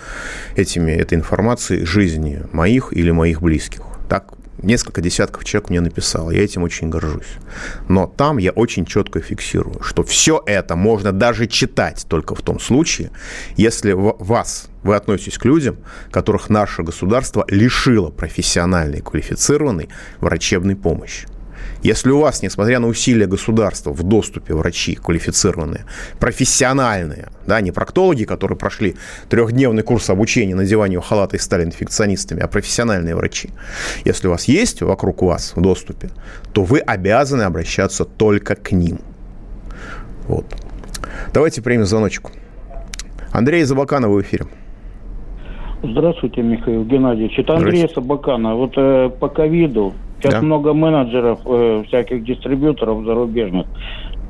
этими, 0.54 0.92
этой 0.92 1.14
информацией 1.14 1.84
жизни 1.86 2.44
моих 2.52 2.92
или 2.92 3.10
моих 3.10 3.42
близких. 3.42 3.82
Так 4.08 4.26
несколько 4.62 5.00
десятков 5.00 5.44
человек 5.44 5.70
мне 5.70 5.80
написало. 5.80 6.30
Я 6.30 6.42
этим 6.42 6.62
очень 6.62 6.88
горжусь. 6.88 7.36
Но 7.88 8.06
там 8.06 8.38
я 8.38 8.52
очень 8.52 8.84
четко 8.84 9.20
фиксирую, 9.20 9.82
что 9.82 10.02
все 10.02 10.42
это 10.46 10.76
можно 10.76 11.12
даже 11.12 11.46
читать 11.46 12.06
только 12.08 12.34
в 12.34 12.42
том 12.42 12.60
случае, 12.60 13.10
если 13.56 13.92
вас, 13.92 14.68
вы 14.82 14.96
относитесь 14.96 15.38
к 15.38 15.44
людям, 15.44 15.78
которых 16.10 16.50
наше 16.50 16.82
государство 16.82 17.44
лишило 17.48 18.10
профессиональной, 18.10 19.00
квалифицированной 19.00 19.88
врачебной 20.20 20.76
помощи. 20.76 21.26
Если 21.82 22.10
у 22.10 22.20
вас, 22.20 22.42
несмотря 22.42 22.78
на 22.78 22.88
усилия 22.88 23.26
государства 23.26 23.92
в 23.92 24.02
доступе 24.02 24.54
врачи 24.54 24.94
квалифицированные, 24.94 25.86
профессиональные, 26.18 27.28
да, 27.46 27.60
не 27.60 27.70
проктологи, 27.70 28.24
которые 28.24 28.58
прошли 28.58 28.96
трехдневный 29.28 29.82
курс 29.82 30.10
обучения 30.10 30.54
надеванию 30.54 31.00
халата 31.00 31.36
и 31.36 31.38
стали 31.38 31.64
инфекционистами, 31.64 32.42
а 32.42 32.48
профессиональные 32.48 33.14
врачи, 33.16 33.50
если 34.04 34.28
у 34.28 34.30
вас 34.30 34.44
есть 34.44 34.82
вокруг 34.82 35.22
вас 35.22 35.52
в 35.56 35.60
доступе, 35.60 36.10
то 36.52 36.64
вы 36.64 36.80
обязаны 36.80 37.42
обращаться 37.42 38.04
только 38.04 38.54
к 38.56 38.72
ним. 38.72 39.00
Вот. 40.28 40.44
Давайте 41.32 41.62
примем 41.62 41.86
звоночек. 41.86 42.30
Андрей 43.32 43.64
Забаканов 43.64 44.10
в 44.10 44.20
эфире. 44.22 44.46
Здравствуйте, 45.82 46.42
Михаил 46.42 46.84
Геннадьевич. 46.84 47.38
Это 47.38 47.54
Андрей 47.54 47.88
Собакана. 47.88 48.54
Вот 48.54 48.74
э, 48.76 49.10
по 49.18 49.28
ковиду 49.28 49.94
Сейчас 50.20 50.34
да. 50.34 50.42
много 50.42 50.74
менеджеров, 50.74 51.40
э, 51.46 51.84
всяких 51.88 52.24
дистрибьюторов 52.24 53.04
зарубежных 53.04 53.66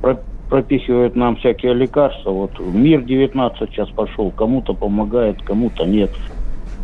про 0.01 0.19
пропихивают 0.49 1.15
нам 1.15 1.37
всякие 1.37 1.75
лекарства. 1.75 2.31
Вот 2.31 2.59
мир 2.59 3.03
19 3.03 3.71
сейчас 3.71 3.89
пошел, 3.91 4.33
кому-то 4.33 4.75
помогает, 4.75 5.41
кому-то 5.43 5.85
нет. 5.85 6.11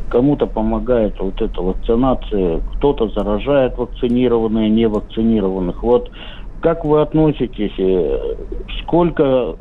Кому-то 0.09 0.47
помогает 0.47 1.19
вот 1.19 1.43
эта 1.43 1.61
вакцинация, 1.61 2.61
кто-то 2.77 3.09
заражает 3.09 3.77
вакцинированные, 3.77 4.71
невакцинированных. 4.71 5.83
Вот 5.83 6.13
как 6.61 6.85
вы 6.85 7.03
относитесь, 7.03 7.73
э, 7.77 8.37
сколько 8.83 9.57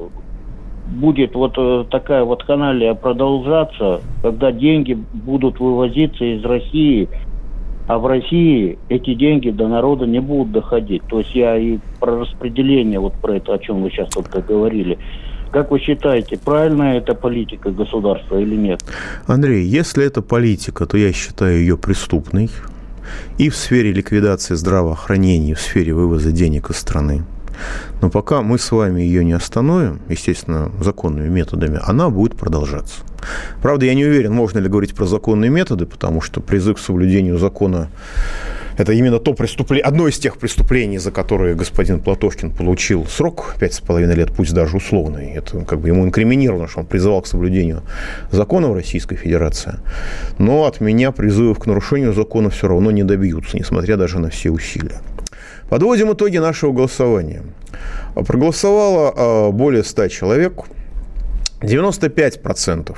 будет 0.87 1.33
вот 1.33 1.55
э, 1.57 1.85
такая 1.89 2.23
вот 2.23 2.43
каналия 2.43 2.93
продолжаться, 2.93 4.01
когда 4.21 4.51
деньги 4.51 4.93
будут 4.93 5.59
вывозиться 5.59 6.23
из 6.23 6.45
России– 6.45 7.09
а 7.87 7.97
в 7.99 8.07
России 8.07 8.77
эти 8.89 9.13
деньги 9.13 9.51
до 9.51 9.67
народа 9.67 10.05
не 10.05 10.19
будут 10.19 10.51
доходить. 10.51 11.03
То 11.07 11.19
есть 11.19 11.35
я 11.35 11.57
и 11.57 11.79
про 11.99 12.19
распределение, 12.21 12.99
вот 12.99 13.13
про 13.13 13.35
это, 13.35 13.53
о 13.53 13.59
чем 13.59 13.83
вы 13.83 13.89
сейчас 13.91 14.09
только 14.09 14.41
говорили. 14.41 14.97
Как 15.51 15.71
вы 15.71 15.79
считаете, 15.79 16.37
правильная 16.37 16.97
это 16.97 17.13
политика 17.13 17.71
государства 17.71 18.37
или 18.37 18.55
нет? 18.55 18.83
Андрей, 19.27 19.63
если 19.63 20.05
это 20.05 20.21
политика, 20.21 20.85
то 20.85 20.97
я 20.97 21.13
считаю 21.13 21.59
ее 21.59 21.77
преступной 21.77 22.49
и 23.37 23.49
в 23.49 23.55
сфере 23.55 23.91
ликвидации 23.93 24.55
здравоохранения, 24.55 25.51
и 25.51 25.53
в 25.53 25.61
сфере 25.61 25.93
вывоза 25.93 26.31
денег 26.31 26.71
из 26.71 26.77
страны. 26.77 27.23
Но 28.01 28.09
пока 28.09 28.41
мы 28.41 28.59
с 28.59 28.71
вами 28.71 29.01
ее 29.01 29.23
не 29.23 29.33
остановим, 29.33 30.01
естественно, 30.09 30.71
законными 30.81 31.27
методами, 31.27 31.79
она 31.83 32.09
будет 32.09 32.35
продолжаться. 32.35 33.01
Правда, 33.61 33.85
я 33.85 33.93
не 33.93 34.05
уверен, 34.05 34.33
можно 34.33 34.59
ли 34.59 34.69
говорить 34.69 34.93
про 34.93 35.05
законные 35.05 35.49
методы, 35.49 35.85
потому 35.85 36.21
что 36.21 36.41
призыв 36.41 36.77
к 36.77 36.79
соблюдению 36.79 37.37
закона 37.37 37.89
это 38.77 38.91
именно 38.91 39.19
то 39.19 39.33
преступление, 39.33 39.85
одно 39.85 40.07
из 40.07 40.19
тех 40.19 40.37
преступлений, 40.37 40.97
за 40.97 41.11
которые 41.11 41.55
господин 41.55 42.01
Платошкин 42.01 42.51
получил 42.51 43.05
срок 43.05 43.55
пять 43.57 43.73
с 43.73 43.79
половиной 43.79 44.15
лет, 44.15 44.33
пусть 44.33 44.53
даже 44.53 44.77
условный. 44.77 45.31
Это 45.31 45.61
как 45.61 45.79
бы 45.79 45.87
ему 45.87 46.03
инкриминировано, 46.03 46.67
что 46.67 46.81
он 46.81 46.85
призывал 46.85 47.21
к 47.21 47.27
соблюдению 47.27 47.83
законов 48.31 48.75
Российской 48.75 49.15
Федерации. 49.15 49.75
Но 50.39 50.65
от 50.65 50.81
меня 50.81 51.11
призывов 51.11 51.59
к 51.59 51.65
нарушению 51.67 52.13
закона 52.13 52.49
все 52.49 52.67
равно 52.67 52.91
не 52.91 53.03
добьются, 53.03 53.57
несмотря 53.57 53.95
даже 53.95 54.19
на 54.19 54.29
все 54.29 54.51
усилия. 54.51 54.99
Подводим 55.69 56.13
итоги 56.13 56.37
нашего 56.37 56.71
голосования. 56.71 57.43
Проголосовало 58.13 59.13
а, 59.15 59.51
более 59.51 59.83
100 59.83 60.07
человек. 60.09 60.65
95% 61.61 62.95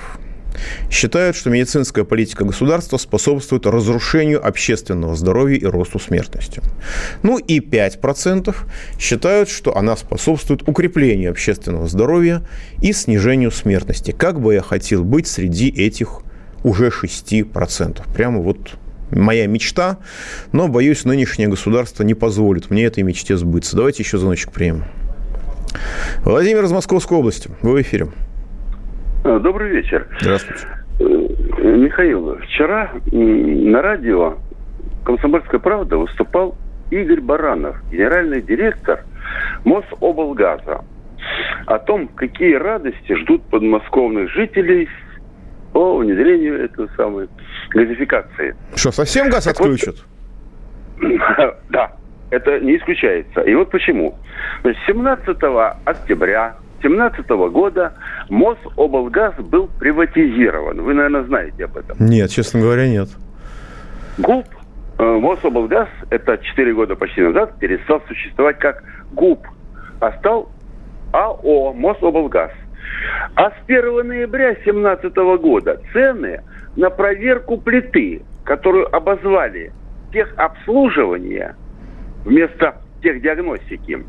считают, 0.89 1.36
что 1.36 1.49
медицинская 1.49 2.03
политика 2.03 2.43
государства 2.43 2.97
способствует 2.97 3.65
разрушению 3.65 4.45
общественного 4.45 5.15
здоровья 5.15 5.57
и 5.57 5.65
росту 5.65 5.99
смертности. 5.99 6.61
Ну 7.24 7.38
и 7.38 7.59
5% 7.59 8.55
считают, 8.99 9.49
что 9.49 9.76
она 9.76 9.95
способствует 9.95 10.68
укреплению 10.68 11.32
общественного 11.32 11.88
здоровья 11.88 12.41
и 12.82 12.93
снижению 12.93 13.51
смертности. 13.51 14.11
Как 14.11 14.41
бы 14.41 14.55
я 14.55 14.61
хотел 14.61 15.03
быть 15.03 15.28
среди 15.28 15.70
этих 15.70 16.22
уже 16.63 16.89
6%. 16.89 18.01
Прямо 18.13 18.41
вот 18.41 18.78
моя 19.12 19.47
мечта, 19.47 19.97
но, 20.51 20.68
боюсь, 20.68 21.05
нынешнее 21.05 21.47
государство 21.47 22.03
не 22.03 22.14
позволит 22.14 22.70
мне 22.70 22.86
этой 22.86 23.03
мечте 23.03 23.38
сбыться. 23.38 23.76
Давайте 23.76 24.03
еще 24.03 24.18
звоночек 24.18 24.51
примем. 24.51 24.84
Владимир 26.24 26.64
из 26.64 26.72
Московской 26.72 27.18
области. 27.18 27.49
Вы 27.62 27.74
в 27.74 27.82
эфире. 27.82 28.08
А, 29.24 29.39
добрый 29.39 29.70
вечер. 29.70 30.08
Здравствуйте. 30.20 30.68
Э, 30.99 31.03
Михаил, 31.03 32.38
вчера 32.38 32.91
на 33.12 33.82
радио 33.82 34.38
«Комсомольская 35.03 35.60
правда» 35.60 35.97
выступал 35.97 36.55
Игорь 36.89 37.22
Баранов, 37.22 37.78
генеральный 37.91 38.41
директор 38.41 39.03
Мособлгаза, 39.66 40.84
о 41.66 41.80
том, 41.80 42.08
какие 42.08 42.55
радости 42.55 43.14
ждут 43.14 43.43
подмосковных 43.43 44.32
жителей 44.32 44.88
по 45.78 45.97
внедрению 45.97 46.63
этой 46.63 46.89
самой 46.97 47.30
газификации. 47.69 48.55
Что, 48.75 48.91
совсем 48.91 49.30
газ 49.30 49.43
так 49.43 49.59
отключат? 49.59 49.93
Вот, 50.99 51.55
да, 51.69 51.91
это 52.32 52.59
не 52.61 52.78
исключается. 52.78 53.41
И 53.41 53.53
вот 53.53 53.69
почему. 53.69 54.15
Значит, 54.63 54.82
17 54.88 55.38
октября 55.86 56.55
2017 56.82 57.30
года 57.51 57.93
Мособлгаз 58.30 59.36
был 59.36 59.69
приватизирован. 59.80 60.82
Вы, 60.82 60.95
наверное, 60.95 61.23
знаете 61.25 61.65
об 61.65 61.78
этом. 61.78 61.95
Нет, 61.99 62.32
честно 62.32 62.59
говоря, 62.59 62.88
нет. 62.88 63.09
ГУП, 64.17 64.47
э, 64.97 65.03
Мособлгаз, 65.03 65.89
это 66.09 66.39
4 66.39 66.73
года 66.73 66.95
почти 66.95 67.21
назад, 67.21 67.59
перестал 67.59 68.01
существовать 68.07 68.57
как 68.57 68.84
ГУП, 69.11 69.45
а 69.99 70.11
стал 70.13 70.49
АО 71.13 71.73
Мособлгаз. 71.73 72.49
А 73.35 73.51
с 73.51 73.53
1 73.67 74.07
ноября 74.07 74.53
2017 74.53 75.15
года 75.39 75.79
цены 75.93 76.41
на 76.75 76.89
проверку 76.89 77.57
плиты, 77.57 78.21
которую 78.43 78.93
обозвали 78.95 79.71
техобслуживание 80.11 81.55
вместо 82.25 82.75
техдиагностики, 83.01 84.03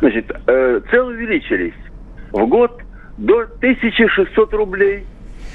значит, 0.00 0.30
э, 0.46 0.80
цены 0.90 1.04
увеличились 1.04 1.74
в 2.30 2.46
год 2.46 2.80
до 3.18 3.42
1600 3.42 4.52
рублей, 4.54 5.04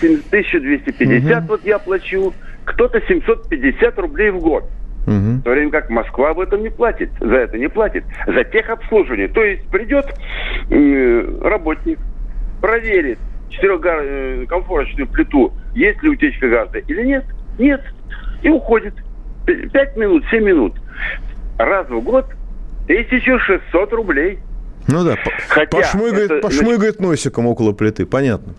1250 0.01 1.37
угу. 1.37 1.47
вот 1.47 1.65
я 1.65 1.79
плачу, 1.79 2.33
кто-то 2.65 3.01
750 3.01 3.99
рублей 3.99 4.29
в 4.31 4.39
год. 4.39 4.65
Угу. 5.07 5.13
В 5.13 5.41
то 5.43 5.51
время 5.51 5.71
как 5.71 5.89
Москва 5.89 6.31
об 6.31 6.39
этом 6.41 6.61
не 6.61 6.69
платит, 6.69 7.09
за 7.19 7.35
это 7.35 7.57
не 7.57 7.69
платит, 7.69 8.03
за 8.27 8.43
техобслуживание. 8.43 9.29
То 9.29 9.41
есть 9.41 9.67
придет 9.69 10.05
э, 10.69 11.39
работник, 11.41 11.97
проверит 12.61 13.17
четырехкомфорочную 13.49 15.07
плиту, 15.07 15.53
есть 15.73 16.03
ли 16.03 16.09
утечка 16.09 16.49
газа 16.49 16.79
или 16.79 17.03
нет, 17.05 17.25
нет, 17.57 17.81
и 18.41 18.49
уходит. 18.49 18.95
Пять 19.45 19.95
минут, 19.95 20.25
семь 20.29 20.43
минут. 20.43 20.73
Раз 21.57 21.87
в 21.87 22.01
год 22.01 22.25
1600 22.83 23.93
рублей. 23.93 24.39
Ну 24.89 25.05
да, 25.05 25.15
хотя 25.47 25.77
пошмыгает, 25.77 26.31
это, 26.31 26.41
пошмыгает 26.41 26.99
носиком 26.99 27.47
около 27.47 27.71
плиты, 27.71 28.05
понятно. 28.05 28.55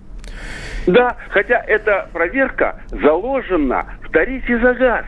Да, 0.86 1.16
хотя 1.28 1.62
эта 1.66 2.08
проверка 2.12 2.80
заложена 2.90 3.86
в 4.02 4.10
тарифе 4.10 4.58
за 4.58 4.72
газ. 4.72 5.04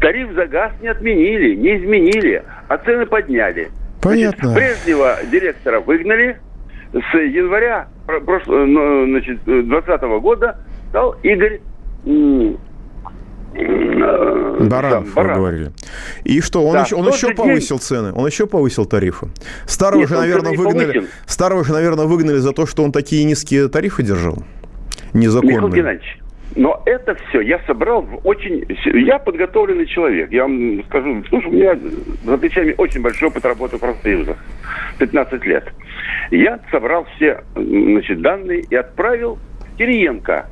Тариф 0.00 0.32
за 0.32 0.46
газ 0.46 0.72
не 0.80 0.88
отменили, 0.88 1.54
не 1.54 1.78
изменили, 1.78 2.42
а 2.68 2.78
цены 2.78 3.06
подняли. 3.06 3.68
Понятно. 4.00 4.50
Значит, 4.50 4.82
прежнего 4.84 5.18
директора 5.30 5.80
выгнали. 5.80 6.38
С 6.92 7.14
января 7.14 7.88
прошлого, 8.24 8.64
ну, 8.64 9.06
значит, 9.06 9.44
2020 9.44 10.02
года 10.22 10.58
стал 10.88 11.16
Игорь 11.22 11.60
Баранов, 14.60 15.14
вы 15.14 15.24
говорили. 15.24 15.72
И 16.24 16.40
что, 16.40 16.64
он 16.64 16.74
да, 16.74 16.82
еще, 16.82 16.96
он 16.96 17.08
еще 17.08 17.34
повысил 17.34 17.76
день... 17.76 17.84
цены, 17.84 18.12
он 18.14 18.26
еще 18.26 18.46
повысил 18.46 18.86
тарифы. 18.86 19.28
Старого 19.66 20.00
Нет, 20.00 20.08
же, 20.08 20.16
наверное, 20.16 20.52
выгнали. 20.52 20.92
Повысил. 20.92 21.08
Старого 21.26 21.64
же, 21.64 21.72
наверное, 21.72 22.06
выгнали 22.06 22.38
за 22.38 22.52
то, 22.52 22.66
что 22.66 22.84
он 22.84 22.92
такие 22.92 23.24
низкие 23.24 23.68
тарифы 23.68 24.02
держал. 24.02 24.38
Незаконные. 25.12 25.56
Михаил 25.56 25.74
Геннадьевич, 25.74 26.18
но 26.56 26.82
это 26.86 27.14
все 27.14 27.40
я 27.40 27.60
собрал 27.66 28.02
в 28.02 28.26
очень... 28.26 28.64
Я 28.84 29.18
подготовленный 29.18 29.86
человек. 29.86 30.32
Я 30.32 30.42
вам 30.42 30.82
скажу, 30.84 31.22
слушай, 31.28 31.46
у 31.46 31.52
меня 31.52 31.76
за 32.24 32.38
плечами 32.38 32.74
очень 32.76 33.02
большой 33.02 33.28
опыт 33.28 33.44
работы 33.44 33.76
в 33.76 33.80
профсоюзах. 33.80 34.36
15 34.98 35.44
лет. 35.44 35.72
Я 36.30 36.58
собрал 36.70 37.06
все 37.16 37.42
значит, 37.54 38.20
данные 38.20 38.60
и 38.68 38.74
отправил 38.74 39.38
Кириенко 39.76 40.46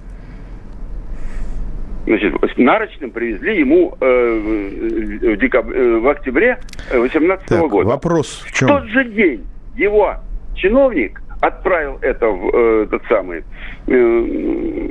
Значит, 2.07 2.35
с 2.55 2.57
нарочным 2.57 3.11
привезли 3.11 3.59
ему 3.59 3.97
э, 4.01 5.19
в, 5.25 5.37
декаб... 5.39 5.69
Э, 5.69 5.99
в 5.99 6.09
октябре 6.09 6.59
2018 6.93 7.51
-го 7.51 7.69
года. 7.69 7.89
Вопрос 7.89 8.45
в 8.47 8.53
чем? 8.53 8.69
В 8.69 8.71
тот 8.71 8.85
же 8.85 9.05
день 9.07 9.45
его 9.75 10.15
чиновник 10.55 11.21
отправил 11.41 11.99
это 12.03 12.29
в 12.29 12.55
э, 12.55 12.85
этот 12.85 13.03
самый 13.09 13.43
э 13.89 14.91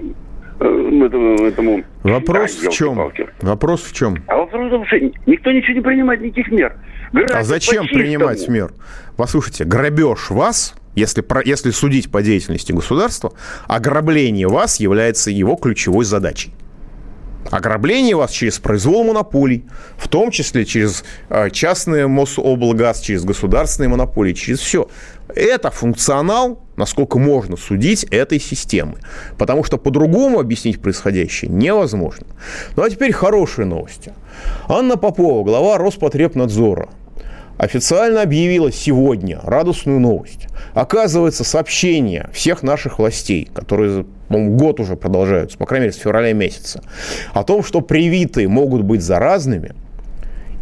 этому, 0.59 1.45
этому 1.45 1.83
вопрос 2.03 2.59
да, 2.61 2.69
в 2.69 2.73
чем? 2.73 2.95
Палки. 2.95 3.27
Вопрос 3.41 3.83
в 3.83 3.93
чем? 3.93 4.23
А 4.27 4.37
вопрос 4.37 4.67
в 4.67 4.69
том, 4.69 4.85
что 4.85 4.99
никто 5.25 5.51
ничего 5.51 5.73
не 5.73 5.81
принимает, 5.81 6.21
никаких 6.21 6.51
мер. 6.51 6.75
Грабят 7.11 7.35
а 7.35 7.43
зачем 7.43 7.85
принимать 7.87 8.47
мер? 8.47 8.71
Послушайте, 9.17 9.65
грабеж 9.65 10.29
вас, 10.29 10.75
если, 10.95 11.21
про, 11.21 11.41
если 11.43 11.71
судить 11.71 12.11
по 12.11 12.21
деятельности 12.21 12.71
государства, 12.71 13.33
ограбление 13.67 14.47
вас 14.47 14.79
является 14.79 15.31
его 15.31 15.55
ключевой 15.55 16.05
задачей. 16.05 16.53
Ограбление 17.51 18.15
вас 18.15 18.31
через 18.31 18.57
произвол 18.57 19.03
монополий, 19.03 19.65
в 19.97 20.07
том 20.07 20.31
числе 20.31 20.65
через 20.65 21.05
э, 21.29 21.51
частные 21.51 22.07
Мособлгаз, 22.07 23.01
через 23.01 23.23
государственные 23.23 23.89
монополии, 23.89 24.33
через 24.33 24.59
все. 24.59 24.89
Это 25.27 25.71
функционал, 25.71 26.59
насколько 26.75 27.17
можно 27.17 27.57
судить, 27.57 28.03
этой 28.05 28.39
системы. 28.39 28.99
Потому 29.37 29.63
что 29.63 29.77
по-другому 29.77 30.39
объяснить 30.39 30.81
происходящее 30.81 31.49
невозможно. 31.51 32.27
Ну 32.75 32.83
а 32.83 32.89
теперь 32.89 33.11
хорошие 33.11 33.65
новости. 33.65 34.13
Анна 34.67 34.97
Попова, 34.97 35.43
глава 35.43 35.77
Роспотребнадзора, 35.77 36.89
официально 37.57 38.21
объявила 38.21 38.71
сегодня 38.71 39.39
радостную 39.43 39.99
новость. 39.99 40.47
Оказывается, 40.73 41.43
сообщения 41.43 42.29
всех 42.33 42.63
наших 42.63 42.99
властей, 42.99 43.49
которые 43.53 44.05
год 44.29 44.79
уже 44.79 44.95
продолжаются, 44.95 45.57
по 45.57 45.65
крайней 45.65 45.85
мере, 45.87 45.97
с 45.97 46.01
февраля 46.01 46.33
месяца, 46.33 46.83
о 47.33 47.43
том, 47.43 47.63
что 47.63 47.81
привитые 47.81 48.47
могут 48.47 48.83
быть 48.83 49.01
заразными, 49.01 49.73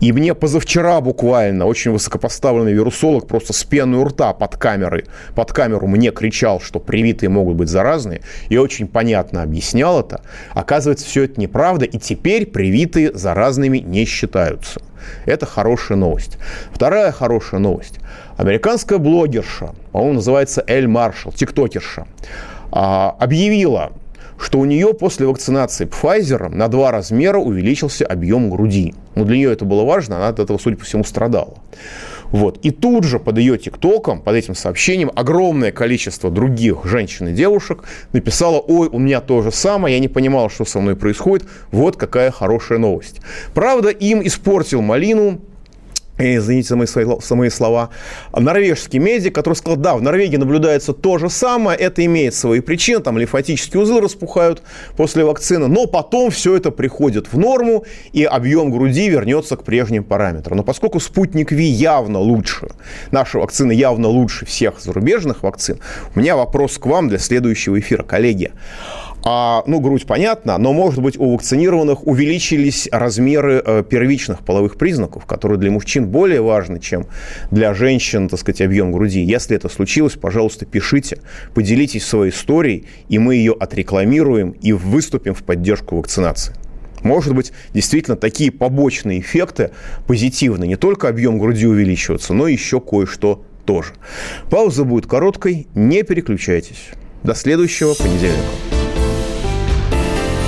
и 0.04 0.12
мне 0.12 0.34
позавчера 0.34 1.00
буквально 1.00 1.66
очень 1.66 1.92
высокопоставленный 1.92 2.74
вирусолог 2.74 3.26
просто 3.26 3.54
с 3.54 3.64
пеной 3.64 4.00
у 4.00 4.04
рта 4.04 4.34
под 4.34 4.58
камерой, 4.58 5.06
под 5.34 5.54
камеру 5.54 5.88
мне 5.88 6.12
кричал, 6.12 6.60
что 6.60 6.82
привитые 6.82 7.30
могут 7.30 7.56
быть 7.56 7.70
заразные, 7.70 8.20
и 8.50 8.58
очень 8.58 8.90
понятно 8.90 9.44
объяснял 9.44 10.02
это. 10.02 10.22
Оказывается, 10.52 11.06
все 11.06 11.24
это 11.24 11.40
неправда, 11.40 11.86
и 11.86 11.98
теперь 11.98 12.46
привитые 12.48 13.14
заразными 13.14 13.78
не 13.78 14.04
считаются. 14.04 14.82
Это 15.26 15.46
хорошая 15.46 15.98
новость. 15.98 16.38
Вторая 16.74 17.14
хорошая 17.14 17.62
новость. 17.62 18.00
Американская 18.36 18.98
блогерша, 19.00 19.74
по-моему, 19.94 20.16
называется 20.16 20.66
Эль 20.68 20.88
Маршалл, 20.88 21.32
тиктокерша, 21.32 22.08
а, 22.74 23.16
объявила, 23.20 23.94
что 24.44 24.60
у 24.60 24.66
нее 24.66 24.94
после 24.94 25.26
вакцинации 25.26 25.88
Pfizer 25.88 26.50
на 26.50 26.68
два 26.68 26.92
размера 26.92 27.38
увеличился 27.38 28.06
объем 28.06 28.50
груди. 28.50 28.94
Ну, 29.16 29.24
для 29.24 29.38
нее 29.38 29.54
это 29.54 29.64
было 29.64 29.86
важно, 29.86 30.18
она 30.18 30.28
от 30.28 30.40
этого, 30.40 30.58
судя 30.58 30.76
по 30.76 30.84
всему, 30.84 31.06
страдала. 31.06 31.56
Вот. 32.30 32.58
И 32.64 32.72
тут 32.72 33.06
же 33.06 33.20
под 33.20 33.38
ее 33.38 33.58
тиктоком, 33.58 34.22
под 34.22 34.36
этим 34.36 34.54
сообщением, 34.54 35.12
огромное 35.16 35.72
количество 35.72 36.30
других 36.30 36.84
женщин 36.84 37.30
и 37.30 37.32
девушек 37.32 37.84
написало, 38.12 38.60
ой, 38.60 38.90
у 38.92 39.00
меня 39.00 39.22
то 39.22 39.42
же 39.44 39.52
самое, 39.52 39.96
я 39.96 40.02
не 40.02 40.08
понимал, 40.10 40.50
что 40.50 40.66
со 40.66 40.80
мной 40.80 40.96
происходит, 40.96 41.48
вот 41.72 41.96
какая 41.96 42.32
хорошая 42.32 42.80
новость. 42.80 43.22
Правда, 43.54 43.90
им 43.90 44.26
испортил 44.26 44.82
малину 44.82 45.40
извините 46.18 46.70
за 46.70 46.76
мои, 46.76 46.88
за 46.88 47.36
мои 47.36 47.50
слова, 47.50 47.90
норвежский 48.36 49.00
медик, 49.00 49.34
который 49.34 49.56
сказал, 49.56 49.78
да, 49.78 49.96
в 49.96 50.02
Норвегии 50.02 50.38
наблюдается 50.38 50.94
то 50.94 51.18
же 51.18 51.30
самое, 51.30 51.78
это 51.78 52.06
имеет 52.06 52.36
свои 52.36 52.60
причины, 52.60 53.02
там 53.02 53.18
лимфатические 53.18 53.82
узлы 53.82 54.02
распухают 54.02 54.62
после 54.96 55.24
вакцины, 55.24 55.68
но 55.68 55.88
потом 55.88 56.30
все 56.30 56.56
это 56.56 56.72
приходит 56.72 57.34
в 57.34 57.38
норму, 57.38 57.86
и 58.12 58.24
объем 58.24 58.72
груди 58.72 59.10
вернется 59.10 59.58
к 59.58 59.64
прежним 59.64 60.04
параметрам. 60.04 60.58
Но 60.58 60.64
поскольку 60.64 61.00
спутник 61.00 61.52
Ви 61.52 61.66
явно 61.66 62.20
лучше, 62.20 62.68
наша 63.12 63.40
вакцина 63.40 63.72
явно 63.72 64.08
лучше 64.08 64.46
всех 64.46 64.80
зарубежных 64.80 65.44
вакцин, 65.44 65.80
у 66.16 66.20
меня 66.20 66.36
вопрос 66.36 66.78
к 66.78 66.86
вам 66.86 67.10
для 67.10 67.18
следующего 67.18 67.80
эфира, 67.80 68.04
коллеги. 68.04 68.52
А, 69.26 69.64
ну, 69.68 69.80
грудь 69.80 70.06
понятно, 70.06 70.58
но, 70.58 70.74
может 70.74 71.02
быть, 71.02 71.18
у 71.18 71.34
вакцинированных 71.34 72.06
увеличились 72.06 72.90
размеры 72.92 73.62
э, 73.66 73.84
первичных 73.90 74.40
половых 74.40 74.76
признаков, 74.76 75.26
которые 75.26 75.58
для 75.58 75.72
мужчин 75.72 76.08
более 76.08 76.42
важны, 76.42 76.80
чем 76.80 77.08
для 77.50 77.74
женщин, 77.74 78.28
так 78.28 78.40
сказать, 78.40 78.60
объем 78.62 78.92
груди. 78.92 79.22
Если 79.22 79.56
это 79.56 79.70
случилось, 79.70 80.14
пожалуйста, 80.14 80.66
пишите, 80.66 81.20
поделитесь 81.54 82.06
своей 82.06 82.32
историей, 82.34 82.86
и 83.08 83.18
мы 83.18 83.36
ее 83.36 83.56
отрекламируем 83.58 84.52
и 84.52 84.74
выступим 84.74 85.34
в 85.34 85.44
поддержку 85.44 85.96
вакцинации. 85.96 86.54
Может 87.02 87.34
быть, 87.34 87.54
действительно 87.74 88.18
такие 88.18 88.52
побочные 88.52 89.22
эффекты 89.22 89.72
позитивные. 90.06 90.68
Не 90.68 90.76
только 90.76 91.08
объем 91.08 91.38
груди 91.38 91.66
увеличиваться, 91.66 92.34
но 92.34 92.48
еще 92.48 92.82
кое-что 92.82 93.46
тоже. 93.66 93.94
Пауза 94.50 94.84
будет 94.84 95.06
короткой, 95.06 95.68
не 95.76 96.04
переключайтесь. 96.04 96.90
До 97.24 97.36
следующего 97.36 97.94
понедельника. 97.94 98.83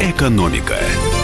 Экономика. 0.02 1.15